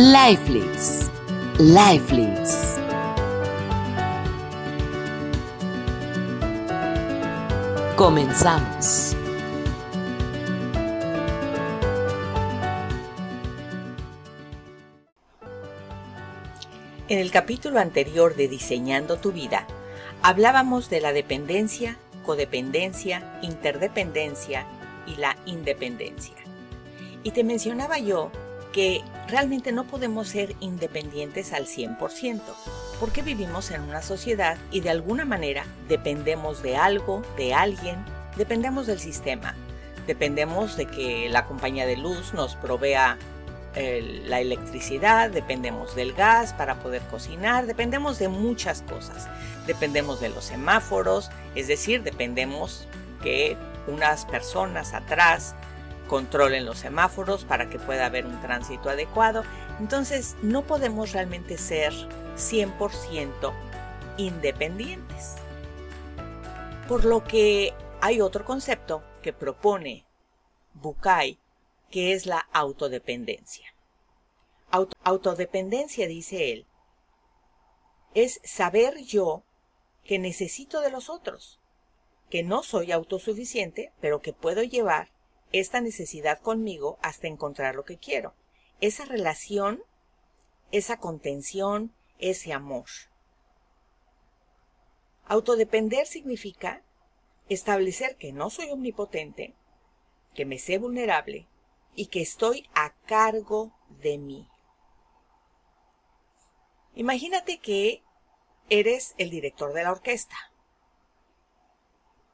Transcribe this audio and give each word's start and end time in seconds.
Lifelix. 0.00 1.10
Lifelix. 1.58 2.78
Comenzamos. 7.96 9.16
En 17.08 17.18
el 17.18 17.32
capítulo 17.32 17.80
anterior 17.80 18.36
de 18.36 18.46
Diseñando 18.46 19.16
tu 19.16 19.32
vida, 19.32 19.66
hablábamos 20.22 20.90
de 20.90 21.00
la 21.00 21.12
dependencia, 21.12 21.98
codependencia, 22.24 23.40
interdependencia 23.42 24.64
y 25.08 25.16
la 25.16 25.36
independencia. 25.44 26.36
Y 27.24 27.32
te 27.32 27.42
mencionaba 27.42 27.98
yo 27.98 28.30
que 28.72 29.02
realmente 29.28 29.72
no 29.72 29.84
podemos 29.84 30.28
ser 30.28 30.54
independientes 30.60 31.52
al 31.52 31.66
100%, 31.66 32.40
porque 33.00 33.22
vivimos 33.22 33.70
en 33.70 33.82
una 33.82 34.02
sociedad 34.02 34.56
y 34.70 34.80
de 34.80 34.90
alguna 34.90 35.24
manera 35.24 35.64
dependemos 35.88 36.62
de 36.62 36.76
algo, 36.76 37.22
de 37.36 37.54
alguien, 37.54 38.04
dependemos 38.36 38.86
del 38.86 39.00
sistema, 39.00 39.54
dependemos 40.06 40.76
de 40.76 40.86
que 40.86 41.28
la 41.28 41.46
compañía 41.46 41.86
de 41.86 41.96
luz 41.96 42.34
nos 42.34 42.56
provea 42.56 43.18
la 43.74 44.40
electricidad, 44.40 45.30
dependemos 45.30 45.94
del 45.94 46.12
gas 46.12 46.52
para 46.52 46.80
poder 46.80 47.00
cocinar, 47.02 47.66
dependemos 47.66 48.18
de 48.18 48.28
muchas 48.28 48.82
cosas. 48.82 49.28
Dependemos 49.68 50.18
de 50.20 50.30
los 50.30 50.46
semáforos, 50.46 51.30
es 51.54 51.68
decir, 51.68 52.02
dependemos 52.02 52.88
que 53.22 53.56
unas 53.86 54.24
personas 54.24 54.94
atrás 54.94 55.54
controlen 56.08 56.66
los 56.66 56.78
semáforos 56.78 57.44
para 57.44 57.70
que 57.70 57.78
pueda 57.78 58.06
haber 58.06 58.26
un 58.26 58.40
tránsito 58.40 58.90
adecuado. 58.90 59.44
Entonces, 59.78 60.36
no 60.42 60.66
podemos 60.66 61.12
realmente 61.12 61.56
ser 61.58 61.92
100% 62.36 63.52
independientes. 64.16 65.36
Por 66.88 67.04
lo 67.04 67.22
que 67.22 67.74
hay 68.00 68.20
otro 68.20 68.44
concepto 68.44 69.04
que 69.22 69.32
propone 69.32 70.06
Bukai, 70.74 71.38
que 71.90 72.12
es 72.12 72.26
la 72.26 72.40
autodependencia. 72.52 73.74
autodependencia, 74.70 76.06
dice 76.06 76.52
él, 76.52 76.66
es 78.14 78.40
saber 78.44 78.98
yo 78.98 79.42
que 80.04 80.18
necesito 80.18 80.80
de 80.80 80.90
los 80.90 81.10
otros, 81.10 81.60
que 82.30 82.42
no 82.42 82.62
soy 82.62 82.92
autosuficiente, 82.92 83.92
pero 84.00 84.20
que 84.20 84.32
puedo 84.32 84.62
llevar 84.62 85.10
esta 85.52 85.80
necesidad 85.80 86.40
conmigo 86.40 86.98
hasta 87.02 87.26
encontrar 87.26 87.74
lo 87.74 87.84
que 87.84 87.98
quiero. 87.98 88.34
Esa 88.80 89.04
relación, 89.04 89.82
esa 90.70 90.98
contención, 90.98 91.92
ese 92.18 92.52
amor. 92.52 92.86
Autodepender 95.26 96.06
significa 96.06 96.82
establecer 97.48 98.16
que 98.16 98.32
no 98.32 98.50
soy 98.50 98.70
omnipotente, 98.70 99.54
que 100.34 100.44
me 100.44 100.58
sé 100.58 100.78
vulnerable 100.78 101.46
y 101.94 102.06
que 102.06 102.20
estoy 102.20 102.68
a 102.74 102.94
cargo 103.06 103.72
de 104.00 104.18
mí. 104.18 104.48
Imagínate 106.94 107.58
que 107.58 108.02
eres 108.70 109.14
el 109.18 109.30
director 109.30 109.72
de 109.72 109.82
la 109.82 109.92
orquesta 109.92 110.36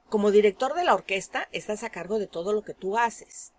como 0.09 0.31
director 0.31 0.75
de 0.75 0.85
la 0.85 0.95
orquesta, 0.95 1.49
estás 1.53 1.83
a 1.83 1.91
cargo 1.91 2.19
de 2.19 2.27
todo 2.27 2.53
lo 2.53 2.63
que 2.63 2.75
tú 2.75 2.99
haces. 2.99 3.53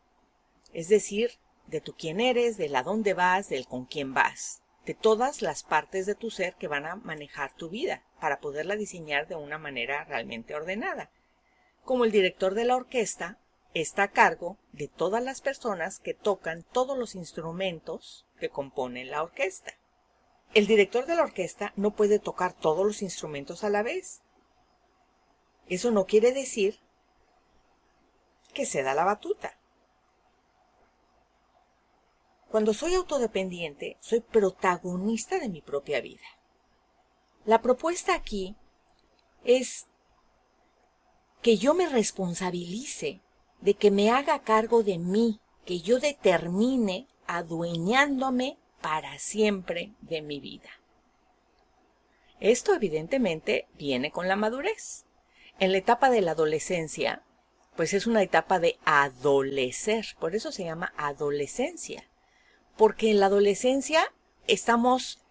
Es 0.73 0.88
decir, 0.88 1.31
de 1.67 1.81
tu 1.81 1.93
quién 1.93 2.19
eres, 2.19 2.57
de 2.57 2.69
la 2.69 2.83
dónde 2.83 3.13
vas, 3.13 3.49
del 3.49 3.67
con 3.67 3.85
quién 3.85 4.13
vas, 4.13 4.61
de 4.85 4.93
todas 4.93 5.41
las 5.41 5.63
partes 5.63 6.05
de 6.05 6.16
tu 6.16 6.29
ser 6.29 6.55
que 6.55 6.67
van 6.67 6.85
a 6.85 6.95
manejar 6.95 7.53
tu 7.55 7.69
vida 7.69 8.03
para 8.19 8.39
poderla 8.39 8.75
diseñar 8.75 9.27
de 9.27 9.35
una 9.35 9.57
manera 9.57 10.03
realmente 10.05 10.55
ordenada. 10.55 11.09
Como 11.84 12.05
el 12.05 12.11
director 12.11 12.53
de 12.53 12.66
la 12.66 12.75
orquesta, 12.75 13.39
está 13.73 14.03
a 14.03 14.11
cargo 14.11 14.57
de 14.72 14.88
todas 14.88 15.23
las 15.23 15.41
personas 15.41 16.00
que 16.00 16.13
tocan 16.13 16.63
todos 16.63 16.97
los 16.97 17.16
instrumentos 17.16 18.25
que 18.39 18.50
componen 18.50 19.11
la 19.11 19.22
orquesta. 19.22 19.73
El 20.53 20.67
director 20.67 21.05
de 21.05 21.16
la 21.16 21.23
orquesta 21.23 21.73
no 21.75 21.91
puede 21.91 22.17
tocar 22.17 22.53
todos 22.53 22.85
los 22.85 23.01
instrumentos 23.01 23.63
a 23.63 23.69
la 23.69 23.84
vez. 23.84 24.22
Eso 25.68 25.92
no 25.92 26.06
quiere 26.06 26.31
decir 26.31 26.80
que 28.53 28.66
se 28.66 28.84
da 28.84 28.94
la 28.94 29.03
batuta. 29.03 29.58
Cuando 32.50 32.74
soy 32.74 32.94
autodependiente, 32.94 33.98
soy 34.00 34.22
protagonista 34.22 35.40
de 35.40 35.50
mi 35.50 35.62
propia 35.62 36.00
vida. 36.00 36.26
La 37.44 37.62
propuesta 37.62 38.16
aquí 38.16 38.56
es 39.44 39.88
que 41.42 41.58
yo 41.58 41.74
me 41.74 41.90
responsabilice 41.90 43.22
de 43.62 43.74
que 43.74 43.92
me 43.92 44.09
haga 44.09 44.40
cargo 44.44 44.84
de 44.84 44.97
mí, 44.97 45.42
que 45.66 45.82
yo 45.82 46.00
determine 46.00 47.08
adueñándome 47.28 48.58
para 48.82 49.20
siempre 49.20 49.94
de 50.02 50.22
mi 50.22 50.40
vida. 50.40 50.70
Esto 52.40 52.74
evidentemente 52.74 53.68
viene 53.74 54.12
con 54.12 54.28
la 54.28 54.36
madurez. 54.36 55.04
En 55.59 55.71
la 55.71 55.77
etapa 55.77 56.09
de 56.09 56.21
la 56.21 56.31
adolescencia, 56.31 57.23
pues 57.75 57.93
es 57.93 58.07
una 58.07 58.21
etapa 58.21 58.59
de 58.59 58.77
adolecer, 58.85 60.05
por 60.19 60.35
eso 60.35 60.51
se 60.51 60.63
llama 60.63 60.93
adolescencia, 60.97 62.03
porque 62.77 63.11
en 63.11 63.19
la 63.19 63.27
adolescencia 63.27 64.11
estamos, 64.47 65.21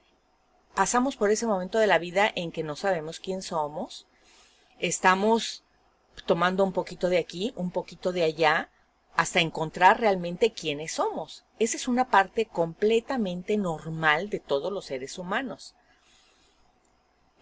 pasamos 0.74 1.16
por 1.16 1.30
ese 1.30 1.46
momento 1.46 1.78
de 1.78 1.86
la 1.86 1.98
vida 1.98 2.30
en 2.34 2.52
que 2.52 2.62
no 2.62 2.74
sabemos 2.74 3.20
quién 3.20 3.42
somos, 3.42 4.06
estamos 4.78 5.64
tomando 6.26 6.64
un 6.64 6.72
poquito 6.72 7.08
de 7.08 7.18
aquí, 7.18 7.52
un 7.56 7.70
poquito 7.70 8.12
de 8.12 8.22
allá, 8.22 8.70
hasta 9.16 9.40
encontrar 9.40 10.00
realmente 10.00 10.52
quiénes 10.52 10.92
somos. 10.92 11.44
Esa 11.58 11.76
es 11.76 11.86
una 11.86 12.08
parte 12.08 12.46
completamente 12.46 13.56
normal 13.56 14.28
de 14.28 14.40
todos 14.40 14.72
los 14.72 14.86
seres 14.86 15.18
humanos. 15.18 15.74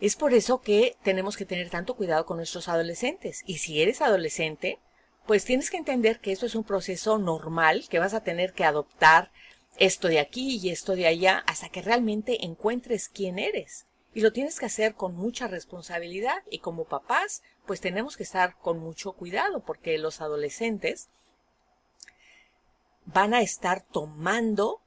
Es 0.03 0.17
por 0.17 0.35
eso 0.35 0.63
que 0.63 0.97
tenemos 1.05 1.37
que 1.37 1.45
tener 1.45 1.71
tanto 1.71 1.95
cuidado 1.95 2.27
con 2.27 2.37
nuestros 2.37 2.67
adolescentes. 2.67 3.45
Y 3.47 3.59
si 3.59 3.81
eres 3.81 4.01
adolescente, 4.01 4.81
pues 5.29 5.45
tienes 5.45 5.71
que 5.71 5.77
entender 5.77 6.19
que 6.19 6.33
eso 6.33 6.45
es 6.45 6.57
un 6.57 6.65
proceso 6.65 7.19
normal, 7.19 7.87
que 7.89 8.01
vas 8.01 8.13
a 8.13 8.25
tener 8.25 8.53
que 8.53 8.65
adoptar 8.65 9.31
esto 9.79 10.09
de 10.09 10.19
aquí 10.19 10.59
y 10.61 10.71
esto 10.71 10.97
de 10.97 11.07
allá 11.07 11.45
hasta 11.47 11.69
que 11.69 11.83
realmente 11.83 12.45
encuentres 12.45 13.09
quién 13.09 13.39
eres. 13.39 13.87
Y 14.13 14.23
lo 14.23 14.33
tienes 14.33 14.59
que 14.59 14.67
hacer 14.67 14.95
con 14.97 15.15
mucha 15.15 15.47
responsabilidad 15.47 16.43
y 16.51 16.59
como 16.59 16.83
papás, 16.83 17.45
pues 17.65 17.81
tenemos 17.81 18.17
que 18.17 18.25
estar 18.25 18.59
con 18.59 18.81
mucho 18.81 19.13
cuidado 19.13 19.61
porque 19.61 19.97
los 19.99 20.21
adolescentes 20.21 21.11
van 23.05 23.35
a 23.35 23.41
estar 23.41 23.83
tomando 23.83 24.81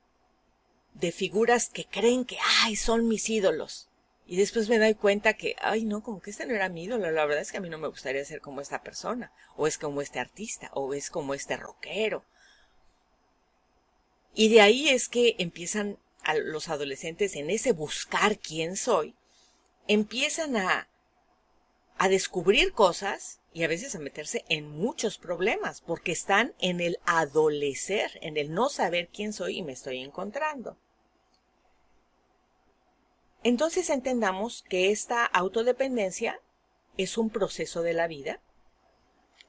de 0.94 1.14
figuras 1.14 1.70
que 1.70 1.86
creen 1.86 2.26
que, 2.26 2.38
ay, 2.64 2.76
son 2.76 3.08
mis 3.08 3.30
ídolos. 3.30 3.88
Y 4.28 4.38
después 4.38 4.70
me 4.70 4.80
doy 4.80 4.96
cuenta 4.96 5.36
que, 5.36 5.56
ay, 5.60 5.86
no, 5.86 6.02
como 6.02 6.20
que 6.20 6.32
este 6.32 6.46
no 6.46 6.56
era 6.56 6.70
mi 6.70 6.86
ídolo. 6.86 7.12
La 7.12 7.26
verdad 7.26 7.42
es 7.42 7.52
que 7.52 7.58
a 7.58 7.62
mí 7.62 7.70
no 7.70 7.78
me 7.78 7.88
gustaría 7.88 8.26
ser 8.26 8.42
como 8.42 8.60
esta 8.60 8.82
persona, 8.82 9.32
o 9.56 9.68
es 9.68 9.78
como 9.78 10.02
este 10.02 10.20
artista, 10.20 10.72
o 10.74 10.94
es 10.94 11.12
como 11.12 11.36
este 11.36 11.58
rockero. 11.58 12.26
Y 14.34 14.50
de 14.50 14.62
ahí 14.62 14.90
es 14.90 15.08
que 15.08 15.36
empiezan 15.38 16.00
a 16.24 16.36
los 16.36 16.70
adolescentes 16.70 17.36
en 17.36 17.52
ese 17.52 17.72
buscar 17.72 18.40
quién 18.40 18.76
soy, 18.76 19.16
empiezan 19.88 20.58
a, 20.58 20.90
a 21.98 22.10
descubrir 22.10 22.74
cosas 22.74 23.40
y 23.54 23.64
a 23.64 23.68
veces 23.68 23.96
a 23.96 24.00
meterse 24.00 24.44
en 24.50 24.68
muchos 24.68 25.20
problemas, 25.20 25.82
porque 25.82 26.12
están 26.12 26.56
en 26.60 26.82
el 26.82 26.98
adolecer, 27.06 28.18
en 28.22 28.38
el 28.38 28.54
no 28.54 28.70
saber 28.70 29.08
quién 29.08 29.34
soy 29.34 29.60
y 29.60 29.64
me 29.64 29.74
estoy 29.74 30.00
encontrando. 30.00 30.78
Entonces 33.46 33.92
entendamos 33.92 34.64
que 34.64 34.90
esta 34.90 35.24
autodependencia 35.24 36.42
es 36.98 37.16
un 37.16 37.30
proceso 37.30 37.84
de 37.84 37.94
la 37.94 38.08
vida. 38.08 38.42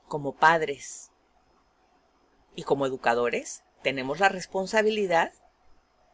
Como 0.06 0.36
padres 0.36 1.12
y 2.54 2.64
como 2.64 2.84
educadores 2.84 3.64
tenemos 3.82 4.20
la 4.20 4.28
responsabilidad 4.28 5.32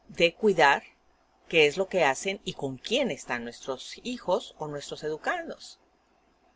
de 0.07 0.33
cuidar 0.33 0.85
qué 1.49 1.67
es 1.67 1.77
lo 1.77 1.89
que 1.89 2.05
hacen 2.05 2.41
y 2.45 2.53
con 2.53 2.79
quién 2.79 3.11
están 3.11 3.43
nuestros 3.43 3.99
hijos 4.05 4.55
o 4.59 4.69
nuestros 4.69 5.03
educandos. 5.03 5.81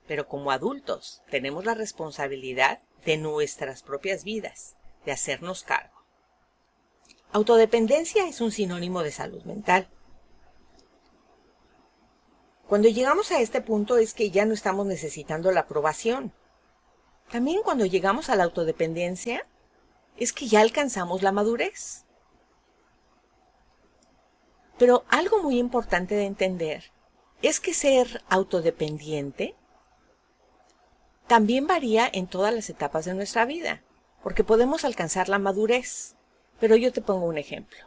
Pero 0.07 0.29
como 0.29 0.53
adultos 0.53 1.25
tenemos 1.29 1.65
la 1.65 1.75
responsabilidad 1.75 2.83
de 3.05 3.17
nuestras 3.17 3.83
propias 3.83 4.23
vidas, 4.23 4.77
de 5.05 5.11
hacernos 5.11 5.65
cargo. 5.65 6.05
Autodependencia 7.33 8.29
es 8.29 8.41
un 8.41 8.53
sinónimo 8.53 9.03
de 9.03 9.11
salud 9.11 9.43
mental. 9.43 9.89
Cuando 12.69 12.89
llegamos 12.89 13.31
a 13.31 13.41
este 13.41 13.61
punto 13.61 13.97
es 13.97 14.13
que 14.13 14.31
ya 14.31 14.45
no 14.45 14.53
estamos 14.53 14.87
necesitando 14.87 15.53
la 15.53 15.61
aprobación. 15.61 16.33
También 17.31 17.63
cuando 17.63 17.87
llegamos 17.87 18.29
a 18.29 18.37
la 18.37 18.45
autodependencia 18.45 19.47
es 20.17 20.33
que 20.33 20.49
ya 20.49 20.61
alcanzamos 20.61 21.23
la 21.23 21.31
madurez. 21.31 22.05
Pero 24.79 25.05
algo 25.09 25.43
muy 25.43 25.59
importante 25.59 26.17
de 26.17 26.25
entender 26.25 26.91
es 27.41 27.61
que 27.61 27.73
ser 27.73 28.23
autodependiente 28.29 29.55
también 31.29 31.67
varía 31.67 32.09
en 32.13 32.27
todas 32.27 32.55
las 32.55 32.71
etapas 32.71 33.05
de 33.05 33.15
nuestra 33.15 33.45
vida, 33.45 33.83
porque 34.23 34.45
podemos 34.45 34.85
alcanzar 34.85 35.29
la 35.29 35.39
madurez. 35.39 36.17
Pero 36.61 36.77
yo 36.77 36.93
te 36.93 37.03
pongo 37.03 37.27
un 37.27 37.39
ejemplo. 37.39 37.79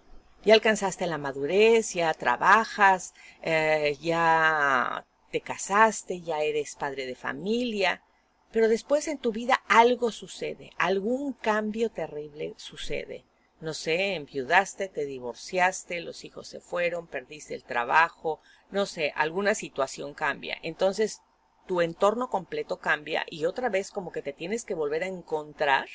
Ya 0.45 0.53
alcanzaste 0.53 1.06
la 1.06 1.18
madurez, 1.18 1.94
ya 1.94 2.13
trabajas, 2.13 3.13
eh, 3.41 3.97
ya 4.01 5.06
te 5.31 5.41
casaste, 5.41 6.21
ya 6.21 6.41
eres 6.41 6.75
padre 6.75 7.06
de 7.06 7.15
familia, 7.15 8.03
pero 8.51 8.68
después 8.68 9.07
en 9.07 9.18
tu 9.18 9.31
vida 9.31 9.62
algo 9.68 10.12
sucede, 10.12 10.71
algún 10.77 11.33
cambio 11.33 11.91
terrible 11.91 12.53
sucede. 12.57 13.25
No 13.59 13.74
sé, 13.74 14.15
enviudaste, 14.15 14.88
te 14.88 15.06
divorciaste, 15.06 16.00
los 16.00 16.24
hijos 16.24 16.47
se 16.47 16.62
fueron, 16.62 17.07
perdiste 17.07 17.53
el 17.53 17.65
trabajo, 17.65 18.39
no 18.71 18.85
sé, 18.85 19.12
alguna 19.15 19.53
situación 19.53 20.13
cambia. 20.13 20.57
Entonces 20.63 21.21
tu 21.68 21.81
entorno 21.81 22.30
completo 22.30 22.80
cambia 22.80 23.25
y 23.30 23.45
otra 23.45 23.69
vez 23.69 23.92
como 23.92 24.12
que 24.12 24.21
te 24.21 24.33
tienes 24.33 24.63
que 24.63 24.75
volver 24.75 25.03
a 25.03 25.07
encontrar 25.07 25.88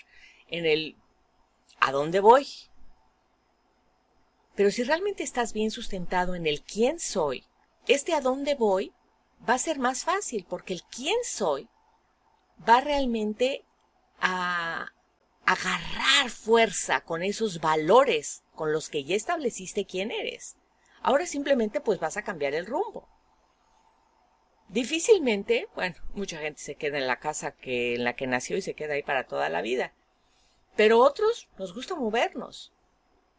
en 0.48 0.66
el 0.66 0.96
¿a 1.80 1.90
dónde 1.90 2.20
voy? 2.20 2.46
Pero 4.54 4.70
si 4.70 4.84
realmente 4.84 5.22
estás 5.22 5.52
bien 5.52 5.70
sustentado 5.70 6.34
en 6.34 6.46
el 6.46 6.62
quién 6.62 7.00
soy, 7.00 7.44
este 7.86 8.14
a 8.14 8.20
dónde 8.20 8.54
voy 8.54 8.92
va 9.48 9.54
a 9.54 9.58
ser 9.58 9.78
más 9.78 10.04
fácil 10.04 10.46
porque 10.48 10.72
el 10.72 10.82
quién 10.84 11.16
soy 11.24 11.68
va 12.66 12.80
realmente 12.80 13.64
a 14.20 14.92
agarrar 15.44 16.30
fuerza 16.30 17.02
con 17.02 17.22
esos 17.22 17.60
valores 17.60 18.44
con 18.54 18.72
los 18.72 18.88
que 18.88 19.04
ya 19.04 19.16
estableciste 19.16 19.86
quién 19.86 20.10
eres. 20.10 20.56
Ahora 21.02 21.26
simplemente 21.26 21.80
pues 21.80 21.98
vas 22.00 22.16
a 22.16 22.22
cambiar 22.22 22.54
el 22.54 22.66
rumbo. 22.66 23.08
Difícilmente, 24.68 25.68
bueno, 25.74 25.96
mucha 26.14 26.38
gente 26.38 26.60
se 26.60 26.76
queda 26.76 26.98
en 26.98 27.06
la 27.06 27.20
casa 27.20 27.52
que 27.52 27.94
en 27.94 28.04
la 28.04 28.16
que 28.16 28.26
nació 28.26 28.56
y 28.56 28.62
se 28.62 28.74
queda 28.74 28.94
ahí 28.94 29.02
para 29.02 29.26
toda 29.26 29.48
la 29.48 29.60
vida. 29.60 29.92
Pero 30.76 31.00
otros 31.00 31.48
nos 31.58 31.74
gusta 31.74 31.94
movernos. 31.94 32.73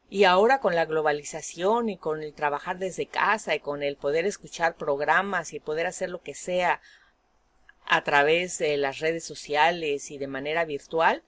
Y 0.09 0.23
ahora 0.23 0.59
con 0.59 0.75
la 0.75 0.85
globalización 0.85 1.89
y 1.89 1.97
con 1.97 2.21
el 2.21 2.33
trabajar 2.33 2.77
desde 2.77 3.07
casa 3.07 3.55
y 3.55 3.59
con 3.59 3.81
el 3.81 3.97
poder 3.97 4.25
escuchar 4.25 4.75
programas 4.75 5.53
y 5.53 5.59
poder 5.59 5.87
hacer 5.87 6.09
lo 6.09 6.21
que 6.21 6.35
sea 6.35 6.81
a 7.85 8.03
través 8.03 8.57
de 8.57 8.77
las 8.77 8.99
redes 8.99 9.23
sociales 9.23 10.11
y 10.11 10.17
de 10.17 10.27
manera 10.27 10.65
virtual, 10.65 11.23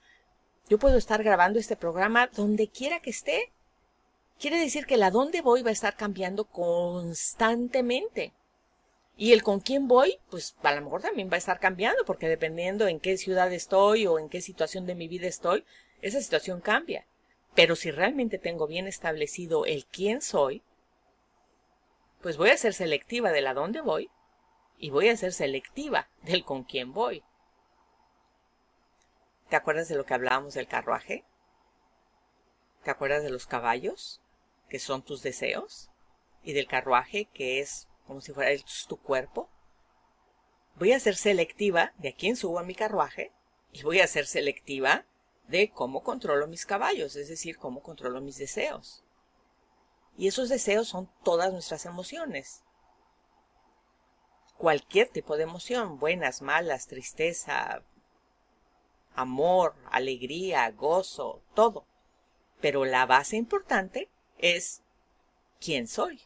yo 0.70 0.78
puedo 0.78 0.98
estar 0.98 1.24
grabando 1.24 1.60
este 1.60 1.76
programa 1.76 2.28
donde 2.28 2.68
quiera 2.68 3.00
que 3.00 3.10
esté. 3.10 3.52
Quiere 4.40 4.60
decir 4.60 4.86
que 4.86 4.98
la 4.98 5.12
dónde 5.12 5.42
voy 5.42 5.64
va 5.64 5.70
a 5.70 5.74
estar 5.74 5.96
cambiando 5.96 6.46
constantemente. 6.46 8.34
Y 9.16 9.34
el 9.34 9.42
con 9.42 9.60
quién 9.60 9.88
voy, 9.88 10.20
pues 10.30 10.56
a 10.62 10.76
lo 10.76 10.82
mejor 10.82 11.02
también 11.02 11.30
va 11.32 11.36
a 11.36 11.40
estar 11.40 11.60
cambiando, 11.60 12.06
porque 12.06 12.28
dependiendo 12.28 12.88
en 12.88 13.00
qué 13.00 13.18
ciudad 13.18 13.52
estoy 13.52 14.06
o 14.06 14.20
en 14.20 14.30
qué 14.30 14.42
situación 14.42 14.86
de 14.86 14.94
mi 14.94 15.08
vida 15.08 15.28
estoy, 15.28 15.66
esa 16.02 16.22
situación 16.22 16.62
cambia. 16.62 17.08
Pero 17.58 17.76
si 17.76 17.90
realmente 17.90 18.38
tengo 18.38 18.68
bien 18.68 18.86
establecido 18.86 19.66
el 19.66 19.88
quién 19.88 20.22
soy, 20.22 20.62
pues 22.22 22.38
voy 22.38 22.52
a 22.52 22.58
ser 22.58 22.76
selectiva 22.76 23.32
de 23.32 23.42
la 23.42 23.56
dónde 23.56 23.82
voy 23.82 24.12
y 24.78 24.92
voy 24.92 25.10
a 25.10 25.18
ser 25.18 25.34
selectiva 25.34 26.08
del 26.22 26.46
con 26.46 26.66
quién 26.66 26.94
voy. 26.94 27.24
¿Te 29.50 29.56
acuerdas 29.56 29.90
de 29.90 29.96
lo 29.96 30.06
que 30.06 30.14
hablábamos 30.14 30.54
del 30.54 30.68
carruaje? 30.68 31.24
¿Te 32.84 32.92
acuerdas 32.92 33.24
de 33.24 33.32
los 33.32 33.48
caballos, 33.48 34.22
que 34.70 34.78
son 34.78 35.02
tus 35.02 35.24
deseos? 35.24 35.90
Y 36.44 36.54
del 36.54 36.68
carruaje, 36.68 37.26
que 37.34 37.60
es 37.60 37.88
como 38.06 38.22
si 38.22 38.34
fuera 38.34 38.52
tu 38.88 38.98
cuerpo. 38.98 39.50
Voy 40.76 40.92
a 40.92 41.00
ser 41.00 41.16
selectiva 41.16 41.94
de 41.98 42.10
a 42.10 42.16
quién 42.16 42.36
subo 42.36 42.60
a 42.60 42.64
mi 42.64 42.76
carruaje 42.76 43.32
y 43.72 43.82
voy 43.82 44.00
a 44.00 44.06
ser 44.06 44.28
selectiva 44.28 45.06
de 45.48 45.72
cómo 45.72 46.04
controlo 46.04 46.48
mis 46.48 46.66
caballos, 46.66 47.16
es 47.16 47.30
decir, 47.30 47.58
cómo 47.58 47.82
controlo 47.82 48.22
mis 48.22 48.38
deseos. 48.38 49.04
Y 50.18 50.28
esos 50.28 50.50
deseos 50.50 50.88
son 50.88 51.10
todas 51.24 51.54
nuestras 51.54 51.86
emociones 51.86 52.64
cualquier 54.58 55.08
tipo 55.10 55.38
de 55.38 55.44
emoción, 55.44 56.00
buenas, 56.00 56.42
malas, 56.42 56.88
tristeza, 56.88 57.84
amor, 59.16 59.76
alegría, 59.92 60.70
gozo, 60.72 61.42
todo. 61.54 61.86
Pero 62.60 62.86
la 62.86 63.06
base 63.06 63.38
importante 63.38 64.10
es 64.40 64.82
quién 65.60 65.88
soy. 65.88 66.22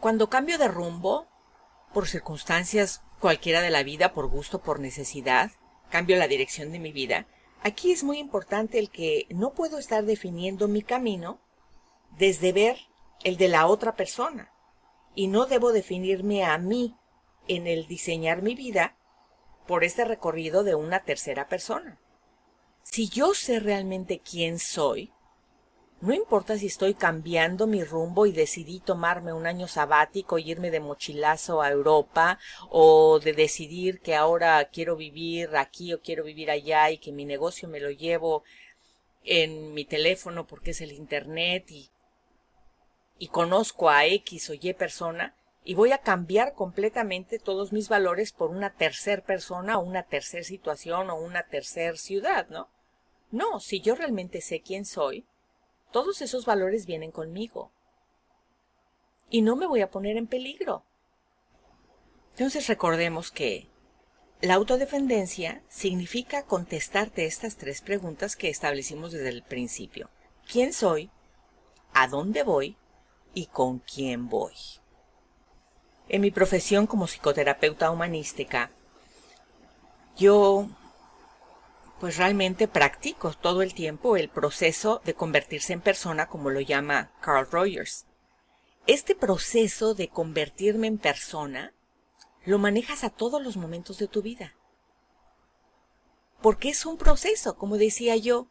Cuando 0.00 0.30
cambio 0.30 0.58
de 0.58 0.68
rumbo, 0.68 1.26
por 1.92 2.08
circunstancias 2.08 3.02
cualquiera 3.20 3.60
de 3.60 3.70
la 3.70 3.82
vida, 3.82 4.14
por 4.14 4.28
gusto, 4.28 4.62
por 4.62 4.80
necesidad, 4.80 5.50
cambio 5.90 6.16
la 6.16 6.28
dirección 6.28 6.72
de 6.72 6.78
mi 6.78 6.92
vida, 6.92 7.26
aquí 7.62 7.92
es 7.92 8.04
muy 8.04 8.18
importante 8.18 8.78
el 8.78 8.90
que 8.90 9.26
no 9.30 9.52
puedo 9.54 9.78
estar 9.78 10.04
definiendo 10.04 10.68
mi 10.68 10.82
camino 10.82 11.40
desde 12.18 12.52
ver 12.52 12.78
el 13.24 13.36
de 13.36 13.48
la 13.48 13.66
otra 13.66 13.96
persona. 13.96 14.52
Y 15.14 15.28
no 15.28 15.46
debo 15.46 15.72
definirme 15.72 16.44
a 16.44 16.56
mí 16.58 16.96
en 17.48 17.66
el 17.66 17.86
diseñar 17.86 18.42
mi 18.42 18.54
vida 18.54 18.96
por 19.66 19.84
este 19.84 20.04
recorrido 20.04 20.64
de 20.64 20.74
una 20.74 21.04
tercera 21.04 21.48
persona. 21.48 22.00
Si 22.82 23.08
yo 23.08 23.34
sé 23.34 23.60
realmente 23.60 24.20
quién 24.20 24.58
soy, 24.58 25.12
no 26.02 26.12
importa 26.12 26.58
si 26.58 26.66
estoy 26.66 26.94
cambiando 26.94 27.68
mi 27.68 27.84
rumbo 27.84 28.26
y 28.26 28.32
decidí 28.32 28.80
tomarme 28.80 29.32
un 29.32 29.46
año 29.46 29.68
sabático 29.68 30.36
y 30.36 30.50
irme 30.50 30.72
de 30.72 30.80
mochilazo 30.80 31.62
a 31.62 31.70
Europa 31.70 32.40
o 32.70 33.20
de 33.20 33.32
decidir 33.32 34.00
que 34.00 34.16
ahora 34.16 34.64
quiero 34.64 34.96
vivir 34.96 35.56
aquí 35.56 35.94
o 35.94 36.00
quiero 36.00 36.24
vivir 36.24 36.50
allá 36.50 36.90
y 36.90 36.98
que 36.98 37.12
mi 37.12 37.24
negocio 37.24 37.68
me 37.68 37.78
lo 37.78 37.92
llevo 37.92 38.42
en 39.22 39.74
mi 39.74 39.84
teléfono 39.84 40.44
porque 40.44 40.72
es 40.72 40.80
el 40.80 40.90
Internet 40.90 41.70
y, 41.70 41.88
y 43.18 43.28
conozco 43.28 43.88
a 43.88 44.04
X 44.04 44.50
o 44.50 44.54
Y 44.54 44.74
persona, 44.74 45.36
y 45.62 45.74
voy 45.74 45.92
a 45.92 45.98
cambiar 45.98 46.54
completamente 46.54 47.38
todos 47.38 47.72
mis 47.72 47.88
valores 47.88 48.32
por 48.32 48.50
una 48.50 48.74
tercer 48.74 49.22
persona 49.22 49.78
o 49.78 49.84
una 49.84 50.02
tercer 50.02 50.44
situación 50.44 51.10
o 51.10 51.20
una 51.20 51.44
tercer 51.44 51.96
ciudad, 51.96 52.48
¿no? 52.48 52.68
No, 53.30 53.60
si 53.60 53.80
yo 53.80 53.94
realmente 53.94 54.40
sé 54.40 54.60
quién 54.60 54.84
soy, 54.84 55.24
todos 55.92 56.22
esos 56.22 56.44
valores 56.44 56.86
vienen 56.86 57.12
conmigo. 57.12 57.70
Y 59.30 59.42
no 59.42 59.56
me 59.56 59.66
voy 59.66 59.80
a 59.82 59.90
poner 59.90 60.16
en 60.16 60.26
peligro. 60.26 60.82
Entonces 62.32 62.66
recordemos 62.66 63.30
que 63.30 63.68
la 64.40 64.54
autodefendencia 64.54 65.62
significa 65.68 66.42
contestarte 66.42 67.26
estas 67.26 67.56
tres 67.56 67.80
preguntas 67.80 68.34
que 68.34 68.48
establecimos 68.48 69.12
desde 69.12 69.28
el 69.28 69.42
principio. 69.42 70.10
¿Quién 70.50 70.72
soy? 70.72 71.10
¿A 71.94 72.08
dónde 72.08 72.42
voy? 72.42 72.76
¿Y 73.34 73.46
con 73.46 73.78
quién 73.78 74.28
voy? 74.28 74.54
En 76.08 76.22
mi 76.22 76.30
profesión 76.30 76.86
como 76.86 77.06
psicoterapeuta 77.06 77.90
humanística, 77.90 78.70
yo 80.16 80.68
pues 82.02 82.16
realmente 82.16 82.66
practico 82.66 83.32
todo 83.32 83.62
el 83.62 83.74
tiempo 83.74 84.16
el 84.16 84.28
proceso 84.28 85.00
de 85.04 85.14
convertirse 85.14 85.72
en 85.72 85.80
persona, 85.80 86.26
como 86.26 86.50
lo 86.50 86.60
llama 86.60 87.12
Carl 87.20 87.48
Rogers. 87.48 88.06
Este 88.88 89.14
proceso 89.14 89.94
de 89.94 90.08
convertirme 90.08 90.88
en 90.88 90.98
persona 90.98 91.72
lo 92.44 92.58
manejas 92.58 93.04
a 93.04 93.10
todos 93.10 93.40
los 93.40 93.56
momentos 93.56 93.98
de 93.98 94.08
tu 94.08 94.20
vida. 94.20 94.56
Porque 96.40 96.70
es 96.70 96.86
un 96.86 96.98
proceso, 96.98 97.56
como 97.56 97.78
decía 97.78 98.16
yo, 98.16 98.48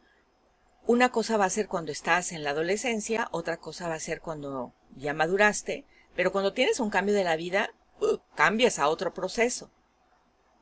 una 0.86 1.10
cosa 1.12 1.36
va 1.36 1.44
a 1.44 1.50
ser 1.50 1.68
cuando 1.68 1.92
estás 1.92 2.32
en 2.32 2.44
la 2.44 2.52
adolescencia, 2.52 3.28
otra 3.32 3.58
cosa 3.58 3.86
va 3.86 3.96
a 3.96 4.00
ser 4.00 4.22
cuando 4.22 4.72
ya 4.96 5.12
maduraste, 5.12 5.84
pero 6.16 6.32
cuando 6.32 6.54
tienes 6.54 6.80
un 6.80 6.88
cambio 6.88 7.14
de 7.14 7.24
la 7.24 7.36
vida, 7.36 7.74
uh, 8.00 8.16
cambias 8.34 8.78
a 8.78 8.88
otro 8.88 9.12
proceso. 9.12 9.70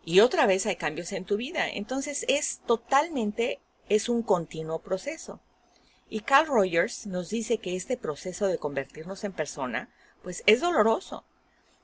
Y 0.05 0.21
otra 0.21 0.47
vez 0.47 0.67
hay 0.67 0.77
cambios 0.77 1.13
en 1.13 1.25
tu 1.25 1.37
vida. 1.37 1.69
Entonces 1.69 2.25
es 2.29 2.61
totalmente, 2.67 3.61
es 3.89 4.09
un 4.09 4.23
continuo 4.23 4.81
proceso. 4.81 5.41
Y 6.09 6.21
Carl 6.21 6.47
Rogers 6.47 7.07
nos 7.07 7.31
dice 7.31 7.59
que 7.59 7.77
este 7.77 7.97
proceso 7.97 8.47
de 8.47 8.59
convertirnos 8.59 9.23
en 9.25 9.33
persona, 9.33 9.89
pues 10.23 10.43
es 10.47 10.61
doloroso. 10.61 11.25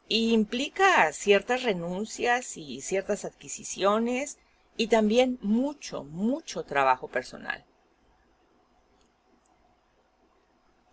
Y 0.08 0.32
implica 0.32 1.12
ciertas 1.12 1.62
renuncias 1.62 2.56
y 2.56 2.80
ciertas 2.80 3.24
adquisiciones 3.24 4.38
y 4.76 4.88
también 4.88 5.38
mucho, 5.42 6.04
mucho 6.04 6.64
trabajo 6.64 7.08
personal. 7.08 7.64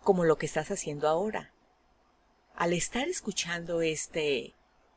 Como 0.02 0.24
lo 0.24 0.36
que 0.36 0.46
estás 0.46 0.70
haciendo 0.70 1.08
ahora 1.08 1.54
al 2.54 2.72
estar 2.72 3.08
escuchando 3.08 3.82
este 3.82 4.54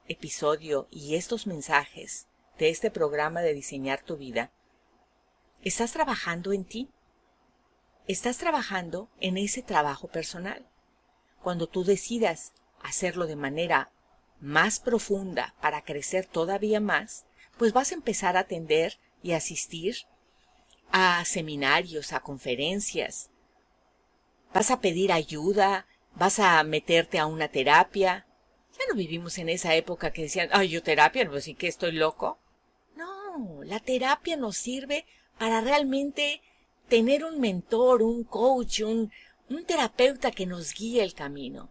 episodio 0.08 0.88
y 0.92 1.16
estos 1.16 1.48
mensajes 1.48 2.28
de 2.58 2.70
este 2.70 2.92
programa 2.92 3.42
de 3.42 3.54
diseñar 3.54 4.02
tu 4.02 4.18
vida, 4.18 4.52
estás 5.62 5.92
trabajando 5.92 6.54
en 6.54 6.66
ti. 6.66 6.90
Estás 8.08 8.38
trabajando 8.38 9.10
en 9.20 9.38
ese 9.38 9.62
trabajo 9.62 10.08
personal. 10.08 10.66
cuando 11.44 11.68
tú 11.68 11.84
decidas 11.86 12.54
hacerlo 12.82 13.26
de 13.26 13.36
manera 13.38 13.92
más 14.40 14.80
profunda 14.80 15.56
para 15.62 15.84
crecer 15.84 16.26
todavía 16.26 16.80
más, 16.80 17.26
pues 17.58 17.74
vas 17.74 17.92
a 17.92 17.96
empezar 17.96 18.38
a 18.38 18.42
atender 18.42 18.98
y 19.24 19.32
asistir 19.32 19.96
a 20.92 21.24
seminarios, 21.26 22.14
a 22.14 22.20
conferencias. 22.20 23.30
Vas 24.54 24.72
a 24.72 24.80
pedir 24.80 25.12
ayuda, 25.12 25.86
vas 26.16 26.40
a 26.40 26.62
meterte 26.64 27.20
a 27.20 27.26
una 27.26 27.48
terapia. 27.50 28.27
No 28.98 29.01
vivimos 29.01 29.38
en 29.38 29.50
esa 29.50 29.75
época 29.75 30.10
que 30.10 30.24
decían, 30.24 30.50
ay, 30.51 30.70
yo 30.70 30.82
terapia, 30.82 31.30
pues 31.30 31.44
sí 31.44 31.54
que 31.54 31.68
estoy 31.68 31.92
loco. 31.92 32.39
No, 32.96 33.63
la 33.63 33.80
terapia 33.80 34.36
nos 34.38 34.58
sirve 34.58 35.06
para 35.38 35.62
realmente 35.62 36.42
tener 36.89 37.24
un 37.24 37.39
mentor, 37.39 38.01
un 38.01 38.24
coach, 38.24 38.82
un, 38.82 39.12
un 39.51 39.66
terapeuta 39.66 40.32
que 40.32 40.48
nos 40.48 40.74
guíe 40.74 41.04
el 41.04 41.13
camino, 41.13 41.70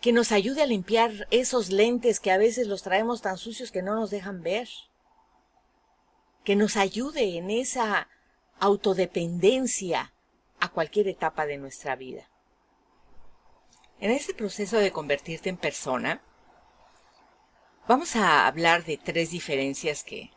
que 0.00 0.14
nos 0.14 0.32
ayude 0.32 0.62
a 0.62 0.66
limpiar 0.66 1.28
esos 1.30 1.68
lentes 1.68 2.20
que 2.20 2.30
a 2.30 2.38
veces 2.38 2.68
los 2.68 2.82
traemos 2.82 3.20
tan 3.20 3.36
sucios 3.36 3.70
que 3.70 3.82
no 3.82 3.94
nos 3.94 4.08
dejan 4.08 4.42
ver, 4.42 4.70
que 6.42 6.56
nos 6.56 6.78
ayude 6.78 7.36
en 7.36 7.50
esa 7.50 8.08
autodependencia 8.60 10.14
a 10.58 10.70
cualquier 10.70 11.08
etapa 11.08 11.44
de 11.44 11.58
nuestra 11.58 11.96
vida. 11.96 12.30
En 13.98 14.10
este 14.10 14.34
proceso 14.34 14.78
de 14.78 14.92
convertirte 14.92 15.48
en 15.48 15.56
persona, 15.56 16.22
vamos 17.88 18.14
a 18.14 18.46
hablar 18.46 18.84
de 18.84 18.98
tres 18.98 19.30
diferencias 19.30 20.04
que 20.04 20.30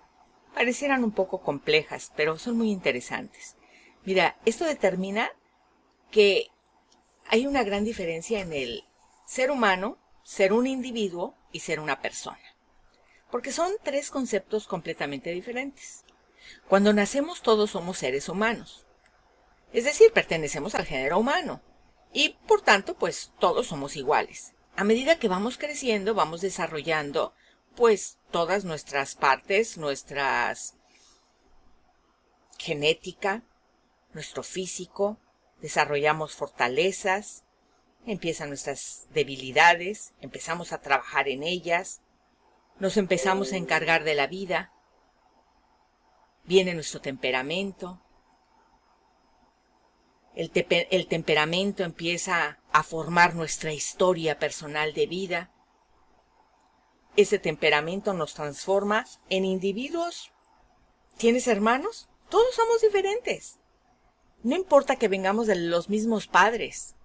parecieran 0.54 1.04
un 1.04 1.12
poco 1.12 1.42
complejas, 1.42 2.13
pero 2.16 2.38
son 2.38 2.58
muy 2.58 2.72
interesantes. 2.72 3.58
Mira, 4.06 4.38
esto 4.46 4.63
determina 4.63 5.32
que 6.10 6.48
hay 7.28 7.48
una 7.48 7.63
gran 7.63 7.84
diferencia 7.84 8.39
en 8.39 8.54
el 8.54 8.86
ser 9.25 9.51
humano, 9.51 9.98
ser 10.24 10.54
un 10.54 10.66
individuo 10.66 11.36
y 11.51 11.60
ser 11.60 11.82
una 11.82 12.01
persona. 12.01 12.39
Porque 13.30 13.51
son 13.51 13.74
tres 13.84 14.10
conceptos 14.10 14.68
completamente 14.68 15.32
diferentes. 15.32 16.06
Cuando 16.68 16.94
nacemos 16.94 17.42
todos 17.42 17.72
somos 17.72 17.98
seres 17.98 18.30
humanos. 18.30 18.86
Es 19.74 19.84
decir, 19.84 20.12
pertenecemos 20.13 20.75
al 20.75 20.86
género 20.86 21.20
humano. 21.20 21.62
Y 22.12 22.38
por 22.48 22.62
tanto, 22.62 22.96
pues 22.96 23.32
todos 23.39 23.68
somos 23.68 23.96
iguales. 23.96 24.54
A 24.75 24.84
medida 24.84 25.20
que 25.20 25.28
vamos 25.28 25.58
creciendo, 25.58 26.16
vamos 26.16 26.42
desarrollando, 26.42 27.34
pues 27.75 28.18
todas 28.32 28.66
nuestras 28.66 29.16
partes, 29.16 29.78
nuestras 29.78 30.75
genética, 32.58 33.44
nuestro 34.13 34.44
físico, 34.44 35.18
desarrollamos 35.62 36.36
fortalezas, 36.36 37.44
empiezan 38.06 38.50
nuestras 38.50 39.08
debilidades, 39.12 40.13
empezamos 40.22 40.74
a 40.74 40.82
trabajar 40.82 41.28
en 41.28 41.44
ellas, 41.44 42.01
nos 42.80 42.98
empezamos 42.98 43.54
a 43.54 43.58
encargar 43.58 44.04
de 44.04 44.16
la 44.16 44.28
vida, 44.28 44.74
viene 46.44 46.74
nuestro 46.74 47.01
temperamento, 47.01 48.01
el, 50.36 50.51
el, 50.91 51.07
temperamento 51.07 51.83
empieza 51.83 52.59
a 52.71 52.83
formar 52.83 53.36
nuestra 53.36 53.74
historia 53.74 54.39
personal 54.39 54.93
de 54.93 55.07
vida, 55.07 55.51
ese 57.15 57.39
temperamento 57.39 58.13
nos 58.13 58.33
transforma 58.33 59.05
en 59.29 59.43
individuos. 59.43 60.31
¿Tienes 61.17 61.48
hermanos? 61.48 62.09
Todos 62.29 62.55
somos 62.55 62.81
diferentes. 62.81 63.59
No 64.43 64.55
importa 64.55 64.95
que 64.95 65.09
vengamos 65.09 65.48
de 65.48 65.55
los 65.55 65.89
mismos 65.89 66.27
padres, 66.27 66.95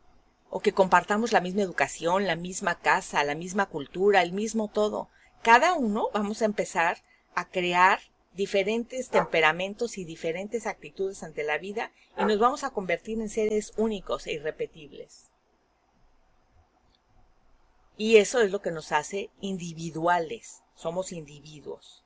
o 0.57 0.61
que 0.61 0.73
compartamos 0.73 1.33
la 1.33 1.41
misma 1.41 1.63
educación, 1.63 2.29
la 2.29 2.37
misma 2.37 2.79
casa, 2.79 3.25
la 3.25 3.35
misma 3.35 3.67
cultura, 3.67 4.23
el 4.23 4.31
mismo 4.31 4.69
todo. 4.69 5.09
Cada 5.43 5.75
uno 5.75 6.11
vamos 6.15 6.43
a 6.43 6.45
empezar 6.45 7.03
a 7.35 7.49
crear 7.49 7.99
diferentes 8.35 9.09
temperamentos 9.09 9.97
y 9.97 10.05
diferentes 10.05 10.67
actitudes 10.67 11.23
ante 11.23 11.45
la 11.45 11.59
vida 11.59 11.93
y 12.19 12.25
nos 12.25 12.39
vamos 12.39 12.65
a 12.65 12.71
convertir 12.71 13.21
en 13.21 13.29
seres 13.29 13.73
únicos 13.77 14.27
e 14.27 14.33
irrepetibles. 14.33 15.31
Y 17.97 18.17
eso 18.17 18.41
es 18.41 18.51
lo 18.51 18.61
que 18.61 18.73
nos 18.73 18.91
hace 18.93 19.31
individuales. 19.41 20.63
Somos 20.75 21.13
individuos. 21.13 22.05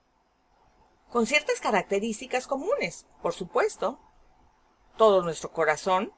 Con 1.10 1.24
ciertas 1.24 1.60
características 1.60 2.46
comunes, 2.46 3.06
por 3.22 3.32
supuesto, 3.32 3.98
todo 4.98 5.22
nuestro 5.22 5.50
corazón 5.50 6.12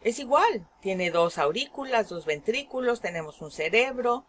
es 0.00 0.18
igual. 0.18 0.66
Tiene 0.80 1.10
dos 1.10 1.36
aurículas, 1.36 2.08
dos 2.08 2.24
ventrículos, 2.24 3.02
tenemos 3.02 3.42
un 3.42 3.50
cerebro. 3.50 4.24